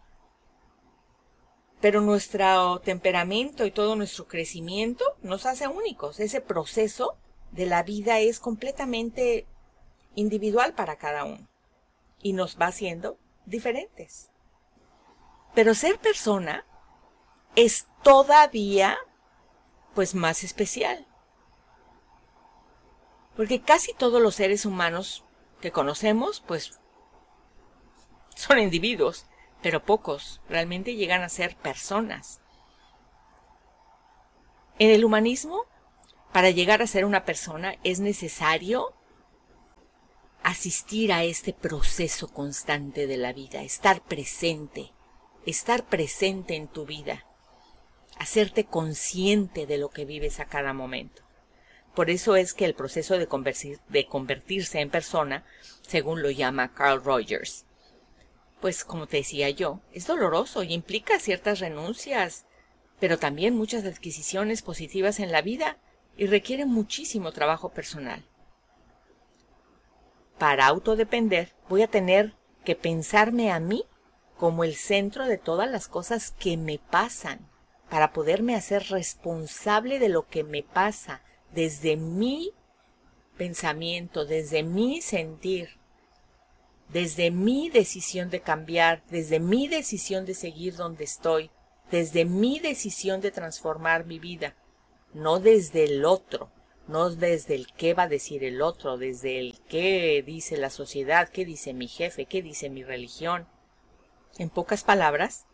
Pero 1.84 2.00
nuestro 2.00 2.80
temperamento 2.80 3.66
y 3.66 3.72
todo 3.72 3.98
nuestro 3.98 4.26
crecimiento 4.26 5.04
nos 5.22 5.46
hace 5.46 5.68
únicos. 5.68 6.22
Ese 6.22 6.40
proceso 6.40 7.18
de 7.52 7.66
la 7.66 7.84
vida 7.84 8.22
es 8.22 8.40
completamente 8.40 9.46
individual 10.16 10.76
para 10.76 10.96
cada 10.96 11.26
uno. 11.26 11.46
Y 12.22 12.32
nos 12.32 12.58
va 12.58 12.68
haciendo 12.68 13.20
diferentes. 13.46 14.32
Pero 15.54 15.76
ser 15.76 16.00
persona 16.00 16.66
es 17.58 17.88
todavía 18.02 18.98
pues 19.94 20.16
más 20.16 20.46
especial. 20.46 21.06
Porque 23.36 23.62
casi 23.62 23.94
todos 23.94 24.22
los 24.22 24.36
seres 24.36 24.66
humanos 24.66 25.26
que 25.60 25.74
conocemos, 25.74 26.40
pues, 26.48 26.80
son 28.38 28.60
individuos, 28.60 29.26
pero 29.64 29.84
pocos 29.84 30.42
realmente 30.50 30.96
llegan 30.96 31.24
a 31.24 31.30
ser 31.30 31.56
personas. 31.56 32.42
En 34.78 34.92
el 34.92 35.06
humanismo, 35.06 35.66
para 36.34 36.50
llegar 36.50 36.82
a 36.82 36.88
ser 36.88 37.06
una 37.06 37.24
persona 37.24 37.76
es 37.84 38.00
necesario 38.00 38.94
asistir 40.44 41.14
a 41.14 41.24
este 41.24 41.54
proceso 41.54 42.28
constante 42.28 43.08
de 43.08 43.16
la 43.16 43.32
vida, 43.32 43.64
estar 43.64 44.02
presente, 44.02 44.92
estar 45.46 45.86
presente 45.86 46.56
en 46.56 46.68
tu 46.68 46.86
vida, 46.86 47.26
hacerte 48.20 48.66
consciente 48.66 49.66
de 49.66 49.78
lo 49.78 49.90
que 49.90 50.04
vives 50.04 50.42
a 50.42 50.46
cada 50.46 50.74
momento. 50.74 51.22
Por 51.96 52.10
eso 52.10 52.36
es 52.36 52.54
que 52.54 52.66
el 52.66 52.76
proceso 52.76 53.18
de, 53.18 53.30
de 53.88 54.06
convertirse 54.08 54.82
en 54.82 54.90
persona, 54.90 55.46
según 55.88 56.22
lo 56.22 56.32
llama 56.32 56.74
Carl 56.74 57.02
Rogers, 57.02 57.66
pues 58.64 58.86
como 58.86 59.08
te 59.08 59.18
decía 59.18 59.50
yo, 59.50 59.82
es 59.92 60.08
doloroso 60.08 60.64
y 60.64 60.74
implica 60.74 61.20
ciertas 61.20 61.60
renuncias, 61.60 62.46
pero 62.98 63.20
también 63.20 63.58
muchas 63.58 63.84
adquisiciones 63.84 64.62
positivas 64.62 65.20
en 65.20 65.34
la 65.34 65.42
vida 65.42 65.80
y 66.16 66.28
requiere 66.28 66.66
muchísimo 66.66 67.34
trabajo 67.34 67.74
personal. 67.74 68.24
Para 70.38 70.66
autodepender 70.68 71.52
voy 71.68 71.82
a 71.82 71.90
tener 71.90 72.36
que 72.64 72.78
pensarme 72.78 73.52
a 73.52 73.60
mí 73.60 73.84
como 74.38 74.64
el 74.64 74.76
centro 74.76 75.26
de 75.26 75.38
todas 75.38 75.70
las 75.70 75.90
cosas 75.90 76.32
que 76.32 76.56
me 76.56 76.80
pasan, 76.80 77.50
para 77.90 78.14
poderme 78.14 78.56
hacer 78.56 78.84
responsable 78.84 80.00
de 80.00 80.08
lo 80.08 80.30
que 80.30 80.46
me 80.46 80.64
pasa, 80.64 81.22
desde 81.52 81.98
mi 81.98 82.54
pensamiento, 83.36 84.24
desde 84.24 84.64
mi 84.64 85.02
sentir, 85.02 85.83
desde 86.94 87.32
mi 87.32 87.70
decisión 87.70 88.30
de 88.30 88.42
cambiar, 88.42 89.04
desde 89.10 89.40
mi 89.40 89.68
decisión 89.68 90.26
de 90.26 90.34
seguir 90.34 90.76
donde 90.76 91.04
estoy, 91.04 91.52
desde 91.92 92.26
mi 92.26 92.60
decisión 92.60 93.20
de 93.22 93.32
transformar 93.32 94.06
mi 94.06 94.20
vida, 94.20 94.56
no 95.14 95.40
desde 95.40 95.84
el 95.84 96.06
otro, 96.06 96.52
no 96.88 97.10
desde 97.10 97.56
el 97.56 97.68
qué 97.74 97.94
va 97.94 98.04
a 98.04 98.08
decir 98.08 98.44
el 98.44 98.62
otro, 98.62 98.98
desde 98.98 99.40
el 99.40 99.60
qué 99.68 100.24
dice 100.26 100.58
la 100.58 100.70
sociedad, 100.70 101.30
qué 101.30 101.46
dice 101.46 101.74
mi 101.74 101.88
jefe, 101.88 102.26
qué 102.26 102.42
dice 102.42 102.70
mi 102.70 102.84
religión. 102.84 103.48
En 104.38 104.50
pocas 104.50 104.84
palabras, 104.84 105.46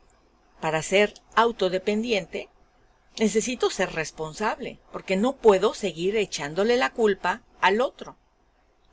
para 0.62 0.82
ser 0.82 1.14
autodependiente, 1.36 2.50
Necesito 3.20 3.70
ser 3.70 3.92
responsable, 3.92 4.80
porque 4.94 5.18
no 5.18 5.36
puedo 5.36 5.74
seguir 5.74 6.16
echándole 6.16 6.78
la 6.78 6.92
culpa 6.92 7.44
al 7.60 7.82
otro. 7.82 8.16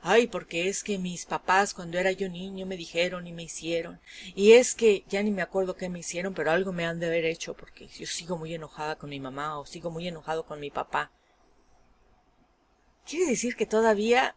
Ay, 0.01 0.27
porque 0.27 0.69
es 0.69 0.83
que 0.83 0.97
mis 0.97 1.25
papás 1.25 1.73
cuando 1.73 1.97
era 1.97 2.11
yo 2.11 2.29
niño 2.29 2.65
me 2.65 2.77
dijeron 2.77 3.27
y 3.27 3.33
me 3.33 3.43
hicieron. 3.43 3.99
Y 4.35 4.53
es 4.53 4.75
que 4.75 5.03
ya 5.09 5.21
ni 5.23 5.31
me 5.31 5.41
acuerdo 5.41 5.75
qué 5.75 5.89
me 5.89 5.99
hicieron, 5.99 6.33
pero 6.33 6.51
algo 6.51 6.71
me 6.71 6.85
han 6.85 6.99
de 6.99 7.07
haber 7.07 7.25
hecho 7.25 7.55
porque 7.55 7.87
yo 7.87 8.05
sigo 8.05 8.37
muy 8.37 8.53
enojada 8.53 8.97
con 8.97 9.09
mi 9.09 9.19
mamá 9.19 9.59
o 9.59 9.65
sigo 9.65 9.89
muy 9.89 10.07
enojado 10.07 10.45
con 10.45 10.59
mi 10.59 10.69
papá. 10.69 11.11
Quiere 13.05 13.25
decir 13.25 13.55
que 13.55 13.65
todavía, 13.65 14.35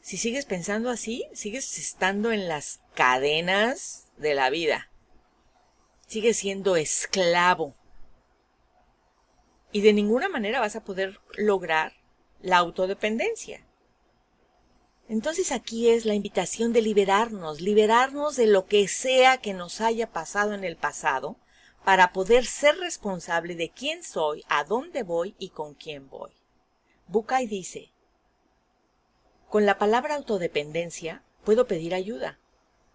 si 0.00 0.16
sigues 0.16 0.46
pensando 0.46 0.90
así, 0.90 1.26
sigues 1.34 1.78
estando 1.78 2.32
en 2.32 2.48
las 2.48 2.80
cadenas 2.94 4.08
de 4.16 4.34
la 4.34 4.48
vida. 4.50 4.90
Sigues 6.06 6.38
siendo 6.38 6.76
esclavo 6.76 7.74
y 9.72 9.80
de 9.80 9.92
ninguna 9.92 10.28
manera 10.28 10.60
vas 10.60 10.76
a 10.76 10.84
poder 10.84 11.18
lograr 11.36 11.94
la 12.40 12.58
autodependencia. 12.58 13.66
Entonces 15.12 15.52
aquí 15.52 15.90
es 15.90 16.06
la 16.06 16.14
invitación 16.14 16.72
de 16.72 16.80
liberarnos, 16.80 17.60
liberarnos 17.60 18.34
de 18.34 18.46
lo 18.46 18.64
que 18.64 18.88
sea 18.88 19.36
que 19.36 19.52
nos 19.52 19.82
haya 19.82 20.10
pasado 20.10 20.54
en 20.54 20.64
el 20.64 20.78
pasado, 20.78 21.36
para 21.84 22.14
poder 22.14 22.46
ser 22.46 22.78
responsable 22.78 23.54
de 23.54 23.68
quién 23.68 24.02
soy, 24.02 24.42
a 24.48 24.64
dónde 24.64 25.02
voy 25.02 25.34
y 25.38 25.50
con 25.50 25.74
quién 25.74 26.08
voy. 26.08 26.30
Bukai 27.08 27.46
dice, 27.46 27.92
con 29.50 29.66
la 29.66 29.76
palabra 29.76 30.14
autodependencia 30.14 31.22
puedo 31.44 31.66
pedir 31.66 31.94
ayuda, 31.94 32.38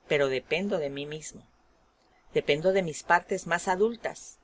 pero 0.08 0.28
dependo 0.28 0.80
de 0.80 0.90
mí 0.90 1.06
mismo. 1.06 1.48
Dependo 2.34 2.74
de 2.74 2.82
mis 2.82 3.04
partes 3.04 3.46
más 3.46 3.68
adultas, 3.68 4.40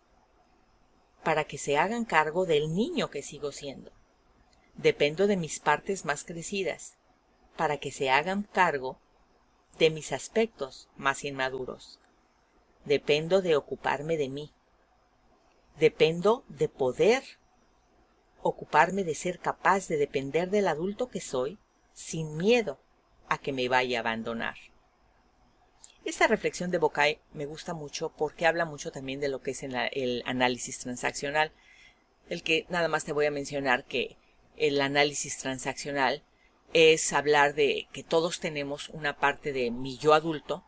para 1.23 1.45
que 1.45 1.57
se 1.57 1.77
hagan 1.77 2.05
cargo 2.05 2.45
del 2.45 2.75
niño 2.75 3.09
que 3.09 3.23
sigo 3.23 3.51
siendo. 3.51 3.91
Dependo 4.75 5.25
de 5.25 5.37
mis 5.37 5.59
partes 5.59 6.05
más 6.05 6.23
crecidas, 6.23 6.97
para 7.55 7.77
que 7.77 7.91
se 7.91 8.09
hagan 8.09 8.43
cargo 8.43 8.97
de 9.77 9.89
mis 9.89 10.11
aspectos 10.11 10.89
más 10.95 11.23
inmaduros. 11.23 11.99
Dependo 12.85 13.41
de 13.41 13.55
ocuparme 13.55 14.17
de 14.17 14.29
mí. 14.29 14.51
Dependo 15.79 16.43
de 16.47 16.69
poder 16.69 17.23
ocuparme 18.41 19.03
de 19.03 19.15
ser 19.15 19.39
capaz 19.39 19.87
de 19.87 19.97
depender 19.97 20.49
del 20.49 20.67
adulto 20.67 21.09
que 21.09 21.21
soy 21.21 21.57
sin 21.93 22.37
miedo 22.37 22.79
a 23.29 23.37
que 23.37 23.53
me 23.53 23.69
vaya 23.69 23.99
a 23.99 24.01
abandonar. 24.01 24.55
Esta 26.03 26.27
reflexión 26.27 26.69
de 26.69 26.77
Bokai 26.77 27.21
me 27.31 27.45
gusta 27.45 27.73
mucho 27.73 28.09
porque 28.09 28.45
habla 28.45 28.65
mucho 28.65 28.91
también 28.91 29.21
de 29.21 29.29
lo 29.29 29.41
que 29.41 29.51
es 29.51 29.63
el 29.63 30.23
análisis 30.25 30.79
transaccional, 30.79 31.53
el 32.29 32.43
que 32.43 32.65
nada 32.69 32.89
más 32.89 33.05
te 33.05 33.13
voy 33.13 33.25
a 33.25 33.31
mencionar 33.31 33.85
que 33.85 34.17
el 34.57 34.81
análisis 34.81 35.37
transaccional 35.37 36.23
es 36.73 37.13
hablar 37.13 37.53
de 37.53 37.87
que 37.93 38.03
todos 38.03 38.39
tenemos 38.39 38.89
una 38.89 39.17
parte 39.17 39.53
de 39.53 39.71
mi 39.71 39.97
yo 39.97 40.13
adulto, 40.13 40.63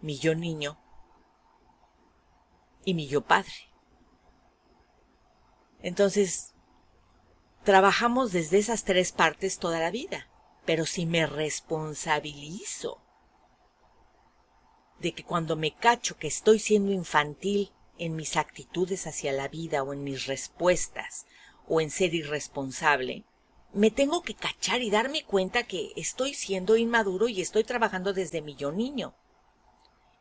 mi 0.00 0.18
yo 0.18 0.34
niño 0.34 0.78
y 2.84 2.94
mi 2.94 3.06
yo 3.06 3.22
padre. 3.22 3.52
Entonces, 5.80 6.54
trabajamos 7.64 8.32
desde 8.32 8.58
esas 8.58 8.84
tres 8.84 9.12
partes 9.12 9.58
toda 9.58 9.78
la 9.78 9.90
vida. 9.90 10.28
Pero 10.64 10.84
si 10.84 11.06
me 11.06 11.26
responsabilizo 11.26 13.00
de 15.00 15.12
que 15.12 15.24
cuando 15.24 15.56
me 15.56 15.74
cacho 15.74 16.18
que 16.18 16.26
estoy 16.26 16.58
siendo 16.58 16.92
infantil 16.92 17.72
en 17.96 18.16
mis 18.16 18.36
actitudes 18.36 19.06
hacia 19.06 19.32
la 19.32 19.48
vida 19.48 19.82
o 19.82 19.92
en 19.92 20.04
mis 20.04 20.26
respuestas 20.26 21.26
o 21.66 21.80
en 21.80 21.90
ser 21.90 22.14
irresponsable, 22.14 23.24
me 23.78 23.92
tengo 23.92 24.22
que 24.22 24.34
cachar 24.34 24.82
y 24.82 24.90
darme 24.90 25.22
cuenta 25.22 25.62
que 25.62 25.92
estoy 25.94 26.34
siendo 26.34 26.76
inmaduro 26.76 27.28
y 27.28 27.40
estoy 27.40 27.62
trabajando 27.62 28.12
desde 28.12 28.42
mi 28.42 28.56
yo 28.56 28.72
niño. 28.72 29.14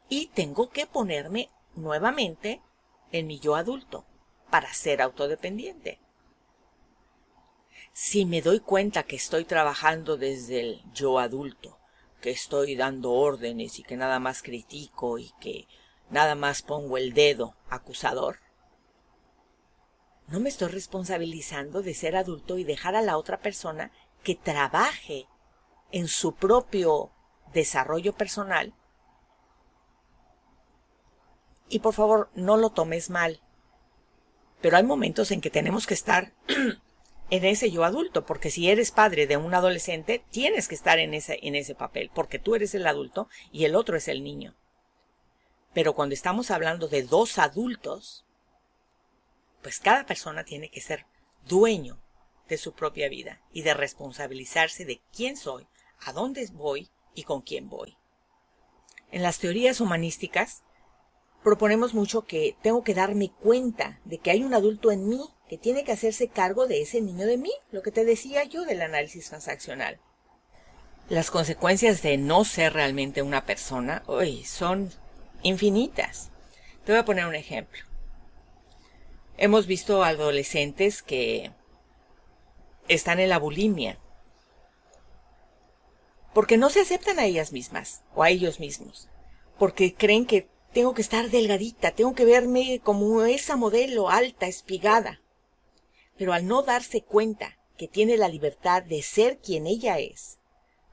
Y 0.10 0.28
tengo 0.28 0.70
que 0.70 0.86
ponerme 0.86 1.50
nuevamente 1.74 2.62
en 3.12 3.26
mi 3.26 3.40
yo 3.40 3.56
adulto 3.56 4.06
para 4.52 4.72
ser 4.76 5.02
autodependiente. 5.02 6.00
Si 7.94 8.28
me 8.28 8.44
doy 8.44 8.60
cuenta 8.60 9.02
que 9.02 9.16
estoy 9.16 9.44
trabajando 9.44 10.18
desde 10.18 10.60
el 10.60 10.84
yo 10.94 11.18
adulto, 11.18 11.80
que 12.22 12.30
estoy 12.30 12.76
dando 12.76 13.12
órdenes 13.12 13.80
y 13.80 13.84
que 13.84 13.98
nada 13.98 14.20
más 14.20 14.44
critico 14.44 15.18
y 15.18 15.32
que 15.42 15.68
nada 16.12 16.36
más 16.36 16.62
pongo 16.62 16.96
el 16.96 17.16
dedo 17.16 17.56
acusador, 17.72 18.38
no 20.28 20.40
me 20.40 20.50
estoy 20.50 20.70
responsabilizando 20.70 21.82
de 21.82 21.94
ser 21.94 22.16
adulto 22.16 22.58
y 22.58 22.64
dejar 22.64 22.96
a 22.96 23.02
la 23.02 23.18
otra 23.18 23.40
persona 23.40 23.92
que 24.24 24.36
trabaje 24.36 25.28
en 25.92 26.08
su 26.08 26.36
propio 26.36 27.12
desarrollo 27.54 28.14
personal. 28.14 28.74
Y 31.70 31.80
por 31.80 31.94
favor, 31.94 32.30
no 32.36 32.58
lo 32.58 32.72
tomes 32.72 33.10
mal. 33.10 33.42
Pero 34.62 34.78
hay 34.78 34.84
momentos 34.84 35.32
en 35.32 35.42
que 35.42 35.50
tenemos 35.50 35.88
que 35.88 35.94
estar 35.94 36.34
en 37.30 37.46
ese 37.46 37.72
yo 37.72 37.86
adulto, 37.86 38.26
porque 38.26 38.52
si 38.52 38.70
eres 38.70 38.92
padre 38.92 39.28
de 39.28 39.38
un 39.38 39.54
adolescente, 39.54 40.26
tienes 40.30 40.68
que 40.68 40.76
estar 40.76 41.00
en 41.00 41.14
ese, 41.14 41.40
en 41.42 41.56
ese 41.56 41.76
papel, 41.76 42.12
porque 42.14 42.40
tú 42.40 42.56
eres 42.56 42.76
el 42.76 42.88
adulto 42.88 43.30
y 43.52 43.66
el 43.66 43.76
otro 43.76 43.96
es 43.96 44.08
el 44.08 44.24
niño. 44.24 44.56
Pero 45.74 45.94
cuando 45.94 46.14
estamos 46.14 46.52
hablando 46.52 46.88
de 46.88 47.04
dos 47.04 47.38
adultos, 47.38 48.27
pues 49.68 49.82
cada 49.82 50.06
persona 50.06 50.46
tiene 50.46 50.72
que 50.72 50.80
ser 50.80 51.06
dueño 51.46 52.00
de 52.48 52.58
su 52.58 52.72
propia 52.72 53.10
vida 53.10 53.42
y 53.52 53.64
de 53.64 53.74
responsabilizarse 53.74 54.86
de 54.86 55.02
quién 55.14 55.36
soy, 55.36 55.68
a 56.00 56.14
dónde 56.14 56.48
voy 56.54 56.90
y 57.14 57.24
con 57.24 57.42
quién 57.42 57.68
voy. 57.68 57.98
En 59.12 59.24
las 59.24 59.40
teorías 59.40 59.82
humanísticas 59.82 60.64
proponemos 61.44 61.94
mucho 61.94 62.22
que 62.22 62.56
tengo 62.62 62.82
que 62.82 62.94
darme 62.94 63.30
cuenta 63.30 64.00
de 64.06 64.20
que 64.20 64.32
hay 64.32 64.42
un 64.42 64.54
adulto 64.54 64.90
en 64.90 65.10
mí 65.10 65.20
que 65.50 65.58
tiene 65.58 65.84
que 65.84 65.92
hacerse 65.92 66.30
cargo 66.30 66.66
de 66.66 66.82
ese 66.82 67.02
niño 67.02 67.26
de 67.26 67.36
mí, 67.36 67.52
lo 67.72 67.82
que 67.82 67.92
te 67.92 68.06
decía 68.06 68.46
yo 68.46 68.64
del 68.64 68.82
análisis 68.82 69.28
transaccional. 69.28 70.00
Las 71.10 71.30
consecuencias 71.30 72.02
de 72.02 72.18
no 72.18 72.46
ser 72.46 72.72
realmente 72.72 73.22
una 73.22 73.46
persona 73.46 74.02
son 74.46 74.94
infinitas. 75.44 76.30
Te 76.86 76.94
voy 76.94 77.00
a 77.00 77.06
poner 77.06 77.26
un 77.26 77.36
ejemplo. 77.36 77.87
Hemos 79.38 79.68
visto 79.68 80.04
adolescentes 80.04 81.02
que 81.02 81.52
están 82.88 83.20
en 83.20 83.30
la 83.30 83.40
bulimia 83.40 84.00
porque 86.34 86.58
no 86.58 86.70
se 86.70 86.82
aceptan 86.82 87.18
a 87.20 87.26
ellas 87.26 87.52
mismas 87.52 88.04
o 88.14 88.22
a 88.22 88.30
ellos 88.30 88.60
mismos, 88.60 89.10
porque 89.58 89.96
creen 89.96 90.26
que 90.26 90.48
tengo 90.72 90.94
que 90.94 91.02
estar 91.02 91.30
delgadita, 91.30 91.92
tengo 91.92 92.14
que 92.14 92.26
verme 92.26 92.80
como 92.84 93.24
esa 93.24 93.56
modelo 93.56 94.10
alta, 94.10 94.46
espigada 94.46 95.20
pero 96.18 96.34
al 96.34 96.48
no 96.48 96.64
darse 96.64 97.02
cuenta 97.04 97.58
que 97.78 97.88
tiene 97.88 98.18
la 98.18 98.28
libertad 98.28 98.84
de 98.84 99.02
ser 99.04 99.38
quien 99.38 99.68
ella 99.68 100.00
es, 100.00 100.40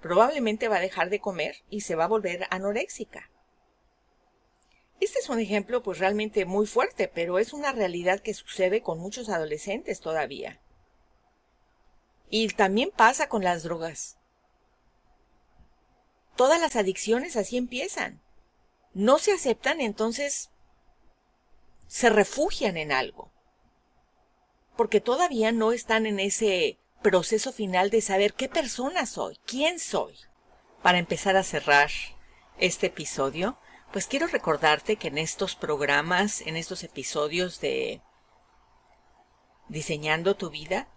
probablemente 0.01 0.69
va 0.69 0.77
a 0.77 0.81
dejar 0.81 1.11
de 1.11 1.19
comer 1.19 1.57
y 1.71 1.81
se 1.81 1.95
va 1.95 2.05
a 2.05 2.09
volver 2.09 2.47
anoréxica. 2.51 3.31
Este 5.01 5.19
es 5.19 5.29
un 5.29 5.41
ejemplo 5.41 5.83
pues 5.83 5.99
realmente 5.99 6.45
muy 6.45 6.67
fuerte, 6.67 7.09
pero 7.09 7.39
es 7.39 7.53
una 7.53 7.73
realidad 7.73 8.21
que 8.21 8.35
sucede 8.35 8.83
con 8.83 8.99
muchos 8.99 9.29
adolescentes 9.29 10.01
todavía. 10.01 10.61
Y 12.31 12.49
también 12.49 12.91
pasa 12.91 13.29
con 13.29 13.45
las 13.45 13.63
drogas. 13.63 14.17
Todas 16.37 16.61
las 16.61 16.77
adicciones 16.77 17.37
así 17.37 17.57
empiezan. 17.57 18.23
No 18.93 19.19
se 19.19 19.33
aceptan, 19.33 19.81
entonces 19.81 20.51
se 21.87 22.11
refugian 22.11 22.77
en 22.77 22.93
algo 22.93 23.35
porque 24.77 25.01
todavía 25.01 25.53
no 25.53 25.73
están 25.73 26.07
en 26.07 26.21
ese 26.21 26.79
proceso 27.03 27.53
final 27.53 27.91
de 27.91 28.01
saber 28.01 28.35
qué 28.35 28.49
persona 28.49 29.07
soy, 29.07 29.39
quién 29.47 29.79
soy. 29.79 30.17
Para 30.83 30.99
empezar 30.99 31.37
a 31.37 31.45
cerrar 31.45 31.91
este 32.59 32.87
episodio, 32.89 33.59
pues 33.95 34.09
quiero 34.09 34.27
recordarte 34.27 34.97
que 34.97 35.07
en 35.07 35.19
estos 35.19 35.55
programas, 35.55 36.41
en 36.41 36.57
estos 36.57 36.83
episodios 36.83 37.61
de 37.61 38.03
Diseñando 39.69 40.35
tu 40.35 40.51
vida, 40.51 40.89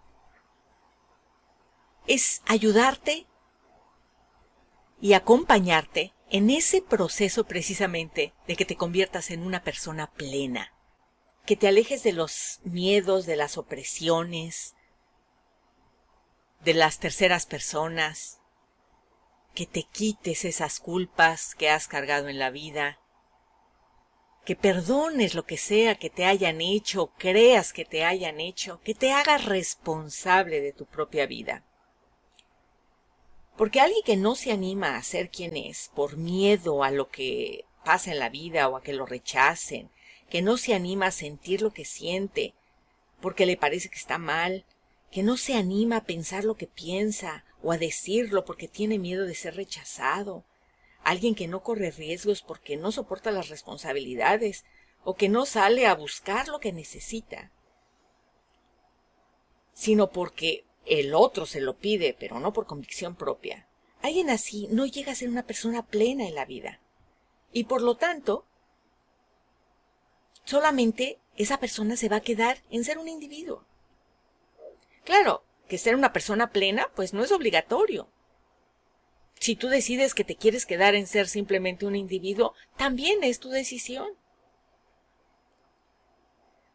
es 2.08 2.42
ayudarte 2.44 3.28
y 5.00 5.12
acompañarte 5.12 6.12
en 6.28 6.50
ese 6.50 6.82
proceso 6.82 7.44
precisamente 7.44 8.34
de 8.48 8.56
que 8.56 8.64
te 8.64 8.74
conviertas 8.74 9.30
en 9.30 9.46
una 9.46 9.62
persona 9.62 10.10
plena, 10.10 10.72
que 11.46 11.54
te 11.54 11.68
alejes 11.68 12.02
de 12.02 12.14
los 12.14 12.58
miedos, 12.64 13.26
de 13.26 13.36
las 13.36 13.58
opresiones, 13.58 14.74
de 16.64 16.74
las 16.74 16.98
terceras 16.98 17.46
personas, 17.46 18.37
que 19.58 19.66
te 19.66 19.82
quites 19.82 20.44
esas 20.44 20.78
culpas 20.78 21.56
que 21.56 21.68
has 21.68 21.88
cargado 21.88 22.28
en 22.28 22.38
la 22.38 22.50
vida, 22.50 23.00
que 24.44 24.54
perdones 24.54 25.34
lo 25.34 25.46
que 25.46 25.56
sea 25.56 25.96
que 25.96 26.10
te 26.10 26.26
hayan 26.26 26.60
hecho, 26.60 27.12
creas 27.18 27.72
que 27.72 27.84
te 27.84 28.04
hayan 28.04 28.38
hecho, 28.38 28.80
que 28.84 28.94
te 28.94 29.10
hagas 29.10 29.46
responsable 29.46 30.60
de 30.60 30.72
tu 30.72 30.86
propia 30.86 31.26
vida. 31.26 31.64
Porque 33.56 33.80
alguien 33.80 34.04
que 34.04 34.16
no 34.16 34.36
se 34.36 34.52
anima 34.52 34.96
a 34.96 35.02
ser 35.02 35.28
quien 35.28 35.56
es 35.56 35.90
por 35.92 36.16
miedo 36.16 36.84
a 36.84 36.92
lo 36.92 37.08
que 37.08 37.64
pasa 37.84 38.12
en 38.12 38.20
la 38.20 38.28
vida 38.28 38.68
o 38.68 38.76
a 38.76 38.82
que 38.84 38.92
lo 38.92 39.06
rechacen, 39.06 39.90
que 40.30 40.40
no 40.40 40.56
se 40.56 40.72
anima 40.72 41.06
a 41.06 41.10
sentir 41.10 41.62
lo 41.62 41.72
que 41.72 41.84
siente, 41.84 42.54
porque 43.20 43.44
le 43.44 43.56
parece 43.56 43.88
que 43.88 43.98
está 43.98 44.18
mal, 44.18 44.66
que 45.10 45.24
no 45.24 45.36
se 45.36 45.54
anima 45.56 45.96
a 45.96 46.04
pensar 46.04 46.44
lo 46.44 46.56
que 46.56 46.68
piensa 46.68 47.44
o 47.62 47.72
a 47.72 47.78
decirlo 47.78 48.44
porque 48.44 48.68
tiene 48.68 48.98
miedo 48.98 49.26
de 49.26 49.34
ser 49.34 49.56
rechazado, 49.56 50.44
alguien 51.02 51.34
que 51.34 51.48
no 51.48 51.62
corre 51.62 51.90
riesgos 51.90 52.42
porque 52.42 52.76
no 52.76 52.92
soporta 52.92 53.30
las 53.30 53.48
responsabilidades 53.48 54.64
o 55.04 55.14
que 55.14 55.28
no 55.28 55.46
sale 55.46 55.86
a 55.86 55.94
buscar 55.94 56.48
lo 56.48 56.60
que 56.60 56.72
necesita, 56.72 57.50
sino 59.72 60.10
porque 60.10 60.64
el 60.86 61.14
otro 61.14 61.46
se 61.46 61.60
lo 61.60 61.76
pide, 61.76 62.16
pero 62.18 62.40
no 62.40 62.52
por 62.52 62.66
convicción 62.66 63.14
propia, 63.14 63.68
alguien 64.02 64.30
así 64.30 64.68
no 64.70 64.86
llega 64.86 65.12
a 65.12 65.16
ser 65.16 65.28
una 65.28 65.46
persona 65.46 65.86
plena 65.86 66.26
en 66.26 66.34
la 66.34 66.44
vida. 66.44 66.80
Y 67.52 67.64
por 67.64 67.82
lo 67.82 67.96
tanto, 67.96 68.44
solamente 70.44 71.18
esa 71.36 71.58
persona 71.58 71.96
se 71.96 72.08
va 72.08 72.16
a 72.16 72.22
quedar 72.22 72.58
en 72.70 72.84
ser 72.84 72.98
un 72.98 73.08
individuo. 73.08 73.64
Claro, 75.04 75.42
que 75.68 75.78
ser 75.78 75.94
una 75.94 76.12
persona 76.12 76.50
plena, 76.50 76.90
pues 76.96 77.14
no 77.14 77.22
es 77.22 77.30
obligatorio. 77.30 78.08
Si 79.38 79.54
tú 79.54 79.68
decides 79.68 80.14
que 80.14 80.24
te 80.24 80.34
quieres 80.34 80.66
quedar 80.66 80.94
en 80.94 81.06
ser 81.06 81.28
simplemente 81.28 81.86
un 81.86 81.94
individuo, 81.94 82.54
también 82.76 83.22
es 83.22 83.38
tu 83.38 83.50
decisión. 83.50 84.08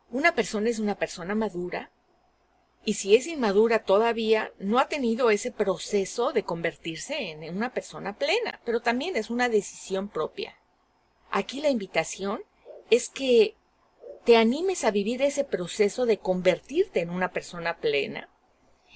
Una 0.10 0.34
persona 0.34 0.70
es 0.70 0.80
una 0.80 0.96
persona 0.96 1.36
madura 1.36 1.92
y 2.86 2.96
si 2.96 3.16
es 3.16 3.28
inmadura 3.28 3.80
todavía, 3.80 4.52
no 4.60 4.78
ha 4.80 4.88
tenido 4.88 5.30
ese 5.30 5.52
proceso 5.52 6.34
de 6.34 6.44
convertirse 6.44 7.32
en 7.32 7.56
una 7.56 7.74
persona 7.74 8.18
plena, 8.18 8.62
pero 8.66 8.82
también 8.82 9.16
es 9.16 9.30
una 9.30 9.50
decisión 9.50 10.10
propia. 10.10 10.58
Aquí 11.32 11.62
la 11.62 11.70
invitación 11.70 12.44
es 12.90 13.10
que 13.10 13.56
te 14.26 14.38
animes 14.38 14.84
a 14.84 14.92
vivir 14.92 15.22
ese 15.22 15.44
proceso 15.44 16.06
de 16.06 16.18
convertirte 16.18 17.00
en 17.00 17.10
una 17.10 17.32
persona 17.32 17.78
plena 17.78 18.30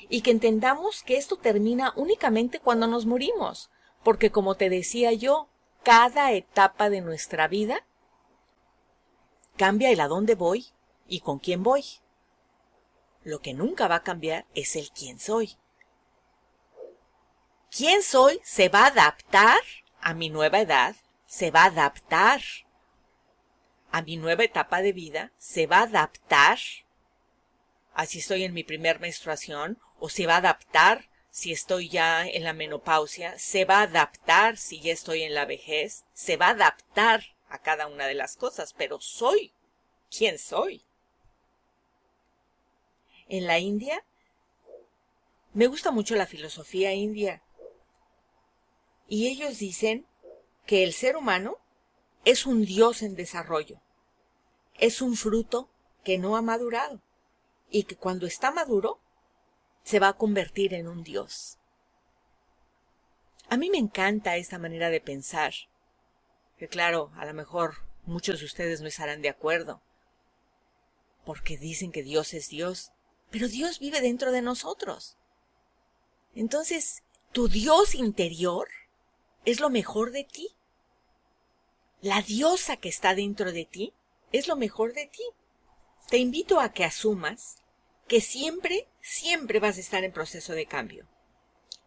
y 0.10 0.22
que 0.22 0.32
entendamos 0.32 1.04
que 1.04 1.18
esto 1.18 1.38
termina 1.38 1.94
únicamente 1.96 2.60
cuando 2.60 2.88
nos 2.88 3.06
morimos, 3.06 3.70
porque 4.04 4.32
como 4.32 4.56
te 4.56 4.70
decía 4.70 5.12
yo, 5.14 5.50
cada 5.84 6.32
etapa 6.32 6.90
de 6.90 7.02
nuestra 7.02 7.48
vida 7.48 7.86
cambia 9.58 9.92
el 9.92 10.00
a 10.00 10.08
dónde 10.08 10.36
voy 10.36 10.68
y 11.08 11.22
con 11.22 11.40
quién 11.40 11.64
voy. 11.64 11.84
Lo 13.24 13.42
que 13.42 13.54
nunca 13.54 13.88
va 13.88 13.96
a 13.96 14.04
cambiar 14.04 14.46
es 14.54 14.76
el 14.76 14.90
quién 14.92 15.20
soy. 15.20 15.58
¿Quién 17.70 18.02
soy 18.02 18.40
se 18.44 18.70
va 18.70 18.84
a 18.84 18.88
adaptar 18.88 19.60
a 20.00 20.14
mi 20.14 20.30
nueva 20.30 20.60
edad, 20.60 20.96
se 21.26 21.52
va 21.52 21.64
a 21.64 21.68
adaptar 21.68 22.42
a 23.92 24.02
mi 24.02 24.16
nueva 24.16 24.44
etapa 24.44 24.82
de 24.82 24.94
vida, 24.94 25.34
se 25.38 25.68
va 25.68 25.80
a 25.80 25.84
adaptar 25.84 26.60
así 27.98 28.20
estoy 28.20 28.44
en 28.44 28.54
mi 28.54 28.64
primer 28.64 29.00
menstruación, 29.00 29.80
o 30.00 30.10
se 30.10 30.28
va 30.28 30.36
a 30.36 30.38
adaptar 30.38 31.10
si 31.30 31.52
estoy 31.52 31.90
ya 31.90 32.28
en 32.28 32.44
la 32.44 32.54
menopausia, 32.54 33.38
se 33.38 33.66
va 33.66 33.80
a 33.80 33.84
adaptar 33.84 34.58
si 34.58 34.80
ya 34.82 34.92
estoy 34.92 35.24
en 35.24 35.34
la 35.34 35.46
vejez, 35.46 36.06
se 36.14 36.36
va 36.36 36.48
a 36.48 36.52
adaptar 36.52 37.24
a 37.50 37.60
cada 37.60 37.88
una 37.88 38.08
de 38.08 38.16
las 38.16 38.38
cosas, 38.38 38.74
pero 38.74 39.00
soy 39.00 39.54
quien 40.10 40.40
soy. 40.40 40.84
En 43.28 43.46
la 43.46 43.60
India, 43.60 44.04
me 45.54 45.68
gusta 45.68 45.92
mucho 45.92 46.16
la 46.16 46.28
filosofía 46.28 46.94
india, 46.94 47.42
y 49.08 49.28
ellos 49.28 49.60
dicen 49.60 50.06
que 50.66 50.84
el 50.84 50.94
ser 50.94 51.18
humano 51.18 51.58
es 52.26 52.46
un 52.46 52.66
dios 52.66 53.02
en 53.02 53.16
desarrollo, 53.16 53.80
es 54.76 55.02
un 55.02 55.16
fruto 55.16 55.70
que 56.04 56.18
no 56.18 56.36
ha 56.36 56.42
madurado 56.42 57.02
y 57.70 57.84
que 57.84 57.96
cuando 57.96 58.28
está 58.28 58.52
maduro 58.52 59.00
se 59.88 60.00
va 60.00 60.10
a 60.10 60.18
convertir 60.18 60.74
en 60.74 60.90
un 60.90 61.02
dios. 61.02 61.60
A 63.48 63.56
mí 63.56 63.70
me 63.70 63.78
encanta 63.78 64.36
esta 64.36 64.60
manera 64.60 64.90
de 64.90 65.00
pensar, 65.00 65.54
que 66.58 66.68
claro, 66.68 67.14
a 67.16 67.26
lo 67.26 67.34
mejor 67.34 67.76
muchos 68.06 68.40
de 68.42 68.48
ustedes 68.48 68.82
no 68.82 68.90
estarán 68.90 69.22
de 69.22 69.30
acuerdo, 69.30 69.82
porque 71.24 71.58
dicen 71.58 71.94
que 71.94 72.04
Dios 72.04 72.34
es 72.34 72.50
Dios, 72.50 72.92
pero 73.32 73.48
Dios 73.48 73.80
vive 73.80 74.02
dentro 74.02 74.34
de 74.34 74.42
nosotros. 74.42 75.18
Entonces, 76.36 77.04
tu 77.32 77.48
Dios 77.48 77.96
interior 77.96 78.68
es 79.46 79.62
lo 79.62 79.70
mejor 79.70 80.12
de 80.12 80.26
ti. 80.26 80.50
La 82.02 82.22
diosa 82.22 82.76
que 82.76 82.90
está 82.90 83.16
dentro 83.16 83.54
de 83.54 83.64
ti 83.64 83.94
es 84.34 84.50
lo 84.50 84.58
mejor 84.58 84.92
de 84.92 85.08
ti 85.08 85.24
te 86.10 86.18
invito 86.18 86.60
a 86.60 86.72
que 86.72 86.86
asumas 86.86 87.62
que 88.08 88.22
siempre, 88.22 88.88
siempre 89.02 89.60
vas 89.60 89.78
a 89.78 89.82
estar 89.82 90.04
en 90.04 90.12
proceso 90.12 90.54
de 90.54 90.66
cambio. 90.66 91.08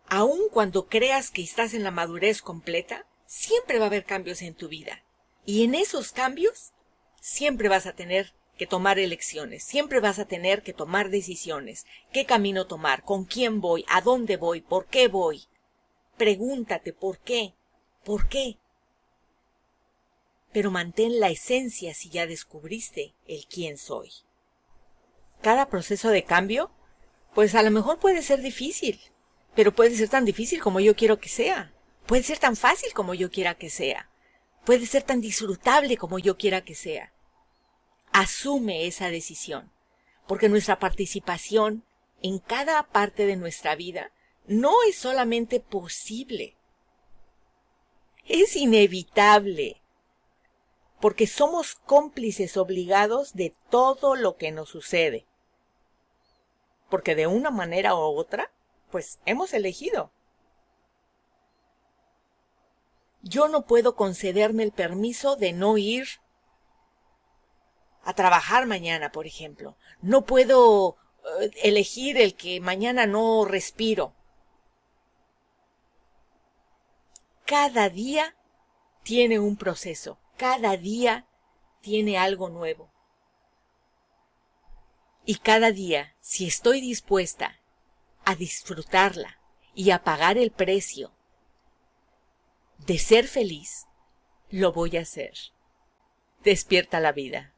Aun 0.07 0.49
cuando 0.51 0.87
creas 0.87 1.31
que 1.31 1.43
estás 1.43 1.75
en 1.75 1.83
la 1.83 1.91
madurez 1.91 2.43
completa, 2.43 3.07
siempre 3.27 3.79
va 3.79 3.85
a 3.85 3.89
haber 3.89 4.05
cambios 4.05 4.43
en 4.43 4.55
tu 4.55 4.69
vida. 4.69 5.05
Y 5.47 5.65
en 5.65 5.75
esos 5.75 6.13
cambios, 6.13 6.73
siempre 7.21 7.69
vas 7.69 7.87
a 7.87 7.95
tener 7.95 8.35
que 8.59 8.67
tomar 8.67 8.99
elecciones, 8.99 9.65
siempre 9.65 10.01
vas 10.01 10.19
a 10.19 10.27
tener 10.27 10.63
que 10.63 10.73
tomar 10.73 11.11
decisiones. 11.11 11.87
¿Qué 12.13 12.27
camino 12.27 12.67
tomar? 12.67 13.05
¿Con 13.05 13.25
quién 13.25 13.61
voy? 13.61 13.85
¿A 13.89 14.01
dónde 14.01 14.37
voy? 14.37 14.61
¿Por 14.61 14.87
qué 14.87 15.09
voy? 15.09 15.45
Pregúntate 16.17 16.93
por 16.93 17.19
qué. 17.19 17.55
¿Por 18.05 18.29
qué? 18.29 18.59
pero 20.53 20.71
mantén 20.71 21.21
la 21.21 21.31
esencia 21.31 21.95
si 21.95 22.11
ya 22.11 22.27
descubriste 22.27 23.15
el 23.27 23.47
quién 23.47 23.79
soy. 23.79 24.11
Cada 25.43 25.69
proceso 25.69 26.11
de 26.11 26.25
cambio, 26.25 26.71
pues 27.35 27.55
a 27.55 27.63
lo 27.63 27.71
mejor 27.71 27.99
puede 27.99 28.23
ser 28.23 28.43
difícil, 28.43 29.01
pero 29.55 29.75
puede 29.75 29.95
ser 29.95 30.09
tan 30.09 30.25
difícil 30.25 30.61
como 30.61 30.81
yo 30.81 30.95
quiero 30.95 31.19
que 31.19 31.29
sea. 31.29 31.73
Puede 32.07 32.23
ser 32.23 32.39
tan 32.39 32.57
fácil 32.57 32.93
como 32.93 33.15
yo 33.15 33.31
quiera 33.31 33.55
que 33.55 33.71
sea. 33.71 34.11
Puede 34.65 34.87
ser 34.87 35.03
tan 35.03 35.21
disfrutable 35.21 35.97
como 35.97 36.19
yo 36.19 36.37
quiera 36.37 36.63
que 36.63 36.75
sea. 36.75 37.13
Asume 38.13 38.87
esa 38.87 39.09
decisión, 39.11 39.71
porque 40.27 40.49
nuestra 40.49 40.79
participación 40.79 41.85
en 42.23 42.39
cada 42.39 42.83
parte 42.83 43.27
de 43.27 43.37
nuestra 43.37 43.75
vida 43.77 44.11
no 44.47 44.83
es 44.83 44.97
solamente 44.97 45.61
posible, 45.61 46.57
es 48.27 48.57
inevitable 48.57 49.81
porque 51.01 51.27
somos 51.27 51.75
cómplices 51.75 52.57
obligados 52.57 53.33
de 53.35 53.55
todo 53.71 54.15
lo 54.15 54.37
que 54.37 54.53
nos 54.53 54.69
sucede. 54.69 55.27
Porque 56.91 57.15
de 57.15 57.27
una 57.27 57.51
manera 57.51 57.95
u 57.95 57.99
otra, 57.99 58.53
pues 58.91 59.21
hemos 59.25 59.55
elegido. 59.55 60.13
Yo 63.23 63.49
no 63.49 63.67
puedo 63.67 63.97
concederme 63.97 64.63
el 64.63 64.73
permiso 64.73 65.37
de 65.37 65.53
no 65.53 65.79
ir 65.79 66.09
a 68.03 68.15
trabajar 68.15 68.67
mañana, 68.67 69.13
por 69.13 69.27
ejemplo. 69.27 69.77
No 70.01 70.25
puedo 70.25 70.97
eh, 71.41 71.51
elegir 71.63 72.19
el 72.19 72.35
que 72.35 72.61
mañana 72.61 73.07
no 73.07 73.45
respiro. 73.45 74.15
Cada 77.45 77.89
día 77.89 78.37
tiene 79.03 79.39
un 79.39 79.57
proceso 79.57 80.19
cada 80.41 80.79
día 80.79 81.27
tiene 81.83 82.17
algo 82.17 82.49
nuevo. 82.49 82.90
Y 85.31 85.37
cada 85.37 85.71
día, 85.71 86.17
si 86.19 86.49
estoy 86.49 86.81
dispuesta 86.81 87.61
a 88.25 88.35
disfrutarla 88.35 89.39
y 89.77 89.93
a 89.93 90.03
pagar 90.03 90.37
el 90.39 90.51
precio 90.51 91.13
de 92.79 92.99
ser 92.99 93.29
feliz, 93.29 93.87
lo 94.49 94.73
voy 94.73 94.97
a 94.97 95.03
hacer. 95.03 95.35
Despierta 96.43 96.99
la 96.99 97.13
vida. 97.13 97.55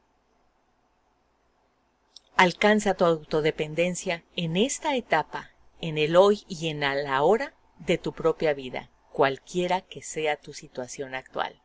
Alcanza 2.35 2.93
tu 2.93 3.05
autodependencia 3.05 4.23
en 4.35 4.55
esta 4.55 4.95
etapa, 4.95 5.49
en 5.81 5.97
el 5.97 6.15
hoy 6.15 6.43
y 6.47 6.67
en 6.67 6.81
la 6.81 7.23
hora 7.23 7.55
de 7.79 7.97
tu 7.97 8.13
propia 8.13 8.53
vida, 8.53 8.91
cualquiera 9.11 9.81
que 9.81 10.03
sea 10.03 10.35
tu 10.35 10.53
situación 10.53 11.15
actual. 11.15 11.59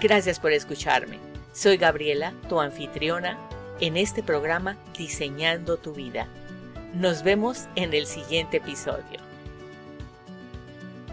Gracias 0.00 0.40
por 0.40 0.52
escucharme. 0.52 1.18
Soy 1.52 1.76
Gabriela, 1.76 2.32
tu 2.48 2.60
anfitriona, 2.60 3.50
en 3.80 3.96
este 3.96 4.22
programa 4.22 4.76
Diseñando 4.96 5.76
tu 5.76 5.92
vida. 5.92 6.28
Nos 6.94 7.22
vemos 7.22 7.66
en 7.74 7.92
el 7.92 8.06
siguiente 8.06 8.58
episodio. 8.58 9.20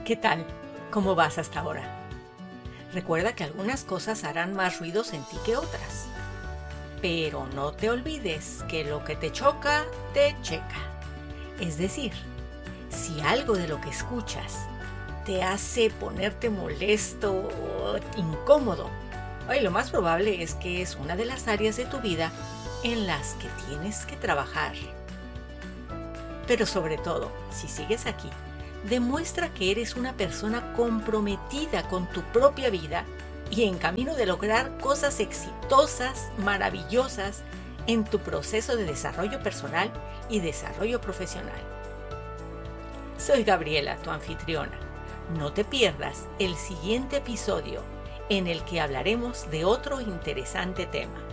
¿Qué 0.05 0.15
tal? 0.15 0.45
¿Cómo 0.91 1.15
vas 1.15 1.37
hasta 1.37 1.59
ahora? 1.61 1.83
Recuerda 2.93 3.33
que 3.33 3.43
algunas 3.43 3.83
cosas 3.83 4.23
harán 4.23 4.53
más 4.53 4.79
ruidos 4.79 5.13
en 5.13 5.23
ti 5.23 5.37
que 5.45 5.57
otras. 5.57 6.07
Pero 7.01 7.47
no 7.55 7.71
te 7.71 7.89
olvides 7.89 8.63
que 8.69 8.83
lo 8.83 9.03
que 9.03 9.15
te 9.15 9.31
choca, 9.31 9.85
te 10.13 10.35
checa. 10.43 10.77
Es 11.59 11.77
decir, 11.77 12.11
si 12.89 13.21
algo 13.21 13.55
de 13.55 13.67
lo 13.67 13.81
que 13.81 13.89
escuchas 13.89 14.67
te 15.25 15.43
hace 15.43 15.89
ponerte 15.89 16.49
molesto 16.49 17.31
o 17.31 17.97
incómodo. 18.17 18.89
Hoy 19.51 19.59
lo 19.59 19.69
más 19.69 19.91
probable 19.91 20.41
es 20.41 20.55
que 20.55 20.81
es 20.81 20.95
una 20.95 21.17
de 21.17 21.25
las 21.25 21.49
áreas 21.49 21.75
de 21.75 21.83
tu 21.83 21.99
vida 21.99 22.31
en 22.85 23.05
las 23.05 23.33
que 23.33 23.49
tienes 23.67 24.05
que 24.05 24.15
trabajar. 24.15 24.71
Pero 26.47 26.65
sobre 26.65 26.97
todo, 26.97 27.29
si 27.51 27.67
sigues 27.67 28.05
aquí, 28.05 28.29
demuestra 28.87 29.53
que 29.53 29.69
eres 29.69 29.97
una 29.97 30.13
persona 30.13 30.71
comprometida 30.71 31.85
con 31.89 32.07
tu 32.07 32.21
propia 32.31 32.69
vida 32.69 33.03
y 33.49 33.63
en 33.63 33.77
camino 33.77 34.15
de 34.15 34.25
lograr 34.25 34.77
cosas 34.77 35.19
exitosas, 35.19 36.31
maravillosas 36.37 37.41
en 37.87 38.05
tu 38.05 38.19
proceso 38.19 38.77
de 38.77 38.85
desarrollo 38.85 39.43
personal 39.43 39.91
y 40.29 40.39
desarrollo 40.39 41.01
profesional. 41.01 41.59
Soy 43.17 43.43
Gabriela, 43.43 43.97
tu 43.97 44.11
anfitriona. 44.11 44.79
No 45.37 45.51
te 45.51 45.65
pierdas 45.65 46.29
el 46.39 46.55
siguiente 46.55 47.17
episodio 47.17 47.81
en 48.37 48.47
el 48.47 48.63
que 48.63 48.79
hablaremos 48.79 49.51
de 49.51 49.65
otro 49.65 49.99
interesante 49.99 50.85
tema. 50.85 51.30